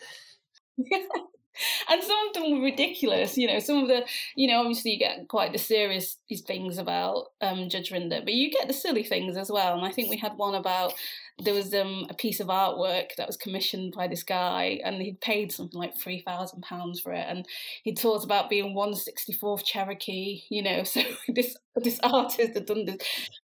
and 1.89 2.03
some 2.03 2.27
of 2.27 2.33
them 2.33 2.51
were 2.51 2.65
ridiculous. 2.65 3.37
You 3.37 3.47
know, 3.47 3.59
some 3.59 3.77
of 3.77 3.87
the, 3.87 4.05
you 4.35 4.47
know, 4.47 4.59
obviously 4.59 4.91
you 4.91 4.99
get 4.99 5.27
quite 5.27 5.51
the 5.51 5.59
serious 5.59 6.17
things 6.45 6.77
about 6.77 7.25
um, 7.41 7.69
Judge 7.69 7.91
Rinder, 7.91 8.23
but 8.23 8.33
you 8.33 8.51
get 8.51 8.67
the 8.67 8.73
silly 8.73 9.03
things 9.03 9.37
as 9.37 9.51
well. 9.51 9.75
And 9.75 9.85
I 9.85 9.91
think 9.91 10.09
we 10.09 10.17
had 10.17 10.33
one 10.37 10.55
about 10.55 10.93
there 11.39 11.53
was 11.53 11.73
um, 11.73 12.07
a 12.09 12.13
piece 12.13 12.39
of 12.39 12.47
artwork 12.47 13.15
that 13.17 13.27
was 13.27 13.35
commissioned 13.35 13.93
by 13.93 14.07
this 14.07 14.23
guy, 14.23 14.79
and 14.85 15.01
he'd 15.01 15.19
paid 15.19 15.51
something 15.51 15.79
like 15.79 15.97
three 15.97 16.21
thousand 16.21 16.61
pounds 16.61 17.01
for 17.01 17.11
it, 17.11 17.25
and 17.27 17.45
he 17.83 17.93
talked 17.93 18.23
about 18.23 18.49
being 18.49 18.73
one 18.73 18.95
sixty 18.95 19.33
fourth 19.33 19.65
Cherokee. 19.65 20.43
You 20.49 20.63
know, 20.63 20.83
so 20.85 21.01
this 21.27 21.57
this 21.75 21.99
artist 22.03 22.53
had 22.53 22.65
done 22.65 22.85
this. 22.85 22.97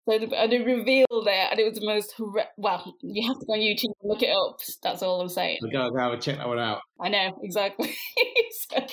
So 0.07 0.15
and 0.15 0.53
it 0.53 0.67
revealed 0.67 1.07
it, 1.11 1.49
and 1.51 1.59
it 1.59 1.65
was 1.65 1.79
the 1.79 1.87
most 1.87 2.15
horre- 2.19 2.47
well. 2.57 2.95
You 3.03 3.27
have 3.29 3.39
to 3.41 3.47
go 3.47 3.55
on 3.55 3.59
YouTube 3.61 3.95
and 4.03 4.11
look 4.11 4.23
it 4.23 4.35
up. 4.37 4.61
That's 4.83 5.03
all 5.03 5.21
I'm 5.21 5.29
saying. 5.29 5.59
I'll 5.65 5.91
go, 5.91 5.99
I'll 5.99 6.19
check 6.19 6.37
that 6.37 6.49
one 6.49 6.59
out. 6.59 6.81
I 7.01 7.09
know 7.09 7.39
exactly. 7.43 7.95
so, 8.71 8.87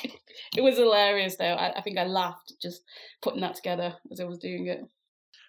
it 0.55 0.61
was 0.61 0.77
hilarious, 0.77 1.35
though. 1.37 1.45
I, 1.45 1.77
I 1.77 1.81
think 1.81 1.97
I 1.97 2.05
laughed 2.05 2.53
just 2.61 2.81
putting 3.21 3.41
that 3.41 3.55
together 3.55 3.95
as 4.11 4.19
I 4.19 4.25
was 4.25 4.37
doing 4.37 4.67
it. 4.67 4.81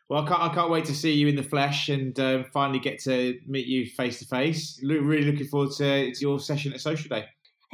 Well, 0.09 0.25
I 0.25 0.29
can't, 0.29 0.43
I 0.43 0.55
can't 0.55 0.71
wait 0.71 0.85
to 0.85 0.95
see 0.95 1.13
you 1.13 1.27
in 1.27 1.35
the 1.35 1.43
flesh 1.43 1.89
and 1.89 2.19
um, 2.21 2.45
finally 2.53 2.79
get 2.79 3.01
to 3.03 3.39
meet 3.47 3.67
you 3.67 3.87
face 3.87 4.21
to 4.21 4.27
face. 4.27 4.81
Really 4.83 5.25
looking 5.25 5.49
forward 5.49 5.73
to, 5.79 6.13
to 6.13 6.21
your 6.21 6.39
session 6.39 6.73
at 6.73 6.81
Social 6.81 7.09
Day. 7.09 7.25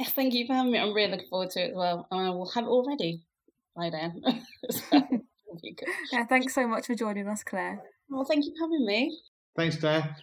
Thank 0.01 0.33
you 0.33 0.47
for 0.47 0.53
having 0.53 0.71
me. 0.71 0.79
I'm 0.79 0.93
really 0.93 1.11
looking 1.11 1.27
forward 1.29 1.51
to 1.51 1.61
it 1.61 1.69
as 1.69 1.75
well. 1.75 2.07
And 2.09 2.27
I 2.27 2.29
will 2.31 2.49
have 2.49 2.63
it 2.63 2.67
already 2.67 3.23
by 3.75 3.89
then. 3.89 4.21
So, 4.69 4.79
it'll 4.97 5.61
be 5.61 5.73
good. 5.73 5.89
Yeah, 6.13 6.25
thanks 6.25 6.55
so 6.55 6.65
much 6.65 6.87
for 6.87 6.95
joining 6.95 7.27
us, 7.27 7.43
Claire. 7.43 7.81
Well, 8.09 8.23
thank 8.23 8.45
you 8.45 8.53
for 8.57 8.65
having 8.65 8.85
me. 8.85 9.19
Thanks, 9.57 9.75
Claire. 9.75 10.15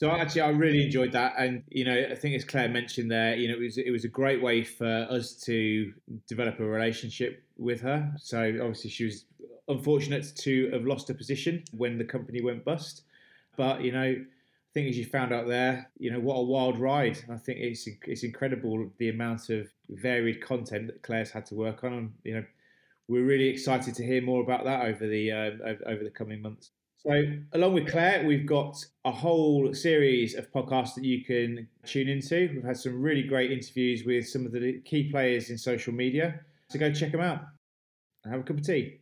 So 0.00 0.10
actually, 0.10 0.40
I 0.40 0.48
really 0.48 0.82
enjoyed 0.82 1.12
that, 1.12 1.34
and 1.36 1.62
you 1.68 1.84
know, 1.84 1.94
I 2.10 2.14
think 2.14 2.34
as 2.34 2.42
Claire 2.42 2.70
mentioned 2.70 3.10
there, 3.10 3.36
you 3.36 3.48
know, 3.48 3.54
it 3.54 3.60
was 3.60 3.76
it 3.76 3.90
was 3.90 4.06
a 4.06 4.08
great 4.08 4.40
way 4.40 4.64
for 4.64 5.06
us 5.10 5.34
to 5.44 5.92
develop 6.26 6.58
a 6.58 6.64
relationship 6.64 7.44
with 7.58 7.82
her. 7.82 8.10
So 8.16 8.40
obviously, 8.62 8.88
she 8.88 9.04
was 9.04 9.26
unfortunate 9.68 10.32
to 10.38 10.70
have 10.70 10.86
lost 10.86 11.08
her 11.08 11.12
position 11.14 11.64
when 11.76 11.98
the 11.98 12.04
company 12.04 12.40
went 12.40 12.64
bust, 12.64 13.02
but 13.58 13.82
you 13.82 13.92
know, 13.92 14.00
I 14.00 14.70
think 14.72 14.88
as 14.88 14.96
you 14.96 15.04
found 15.04 15.34
out 15.34 15.46
there, 15.46 15.90
you 15.98 16.10
know, 16.10 16.18
what 16.18 16.36
a 16.36 16.44
wild 16.44 16.78
ride. 16.78 17.18
I 17.30 17.36
think 17.36 17.58
it's 17.58 17.86
it's 18.06 18.22
incredible 18.22 18.90
the 18.96 19.10
amount 19.10 19.50
of 19.50 19.68
varied 19.90 20.40
content 20.40 20.86
that 20.86 21.02
Claire's 21.02 21.30
had 21.30 21.44
to 21.46 21.54
work 21.54 21.84
on, 21.84 22.14
you 22.24 22.36
know, 22.36 22.44
we're 23.06 23.26
really 23.26 23.48
excited 23.48 23.94
to 23.96 24.06
hear 24.06 24.22
more 24.22 24.42
about 24.42 24.64
that 24.64 24.86
over 24.86 25.06
the 25.06 25.30
uh, 25.30 25.50
over, 25.62 25.82
over 25.88 26.04
the 26.04 26.10
coming 26.10 26.40
months. 26.40 26.70
So, 27.02 27.22
along 27.54 27.72
with 27.72 27.88
Claire, 27.88 28.26
we've 28.26 28.44
got 28.44 28.76
a 29.06 29.10
whole 29.10 29.72
series 29.72 30.34
of 30.34 30.52
podcasts 30.52 30.94
that 30.96 31.04
you 31.04 31.24
can 31.24 31.66
tune 31.86 32.08
into. 32.08 32.50
We've 32.54 32.62
had 32.62 32.76
some 32.76 33.00
really 33.00 33.22
great 33.22 33.50
interviews 33.50 34.04
with 34.04 34.28
some 34.28 34.44
of 34.44 34.52
the 34.52 34.80
key 34.84 35.10
players 35.10 35.48
in 35.48 35.56
social 35.56 35.94
media. 35.94 36.40
So, 36.68 36.78
go 36.78 36.92
check 36.92 37.12
them 37.12 37.22
out 37.22 37.40
and 38.24 38.34
have 38.34 38.42
a 38.42 38.44
cup 38.44 38.58
of 38.58 38.66
tea. 38.66 39.00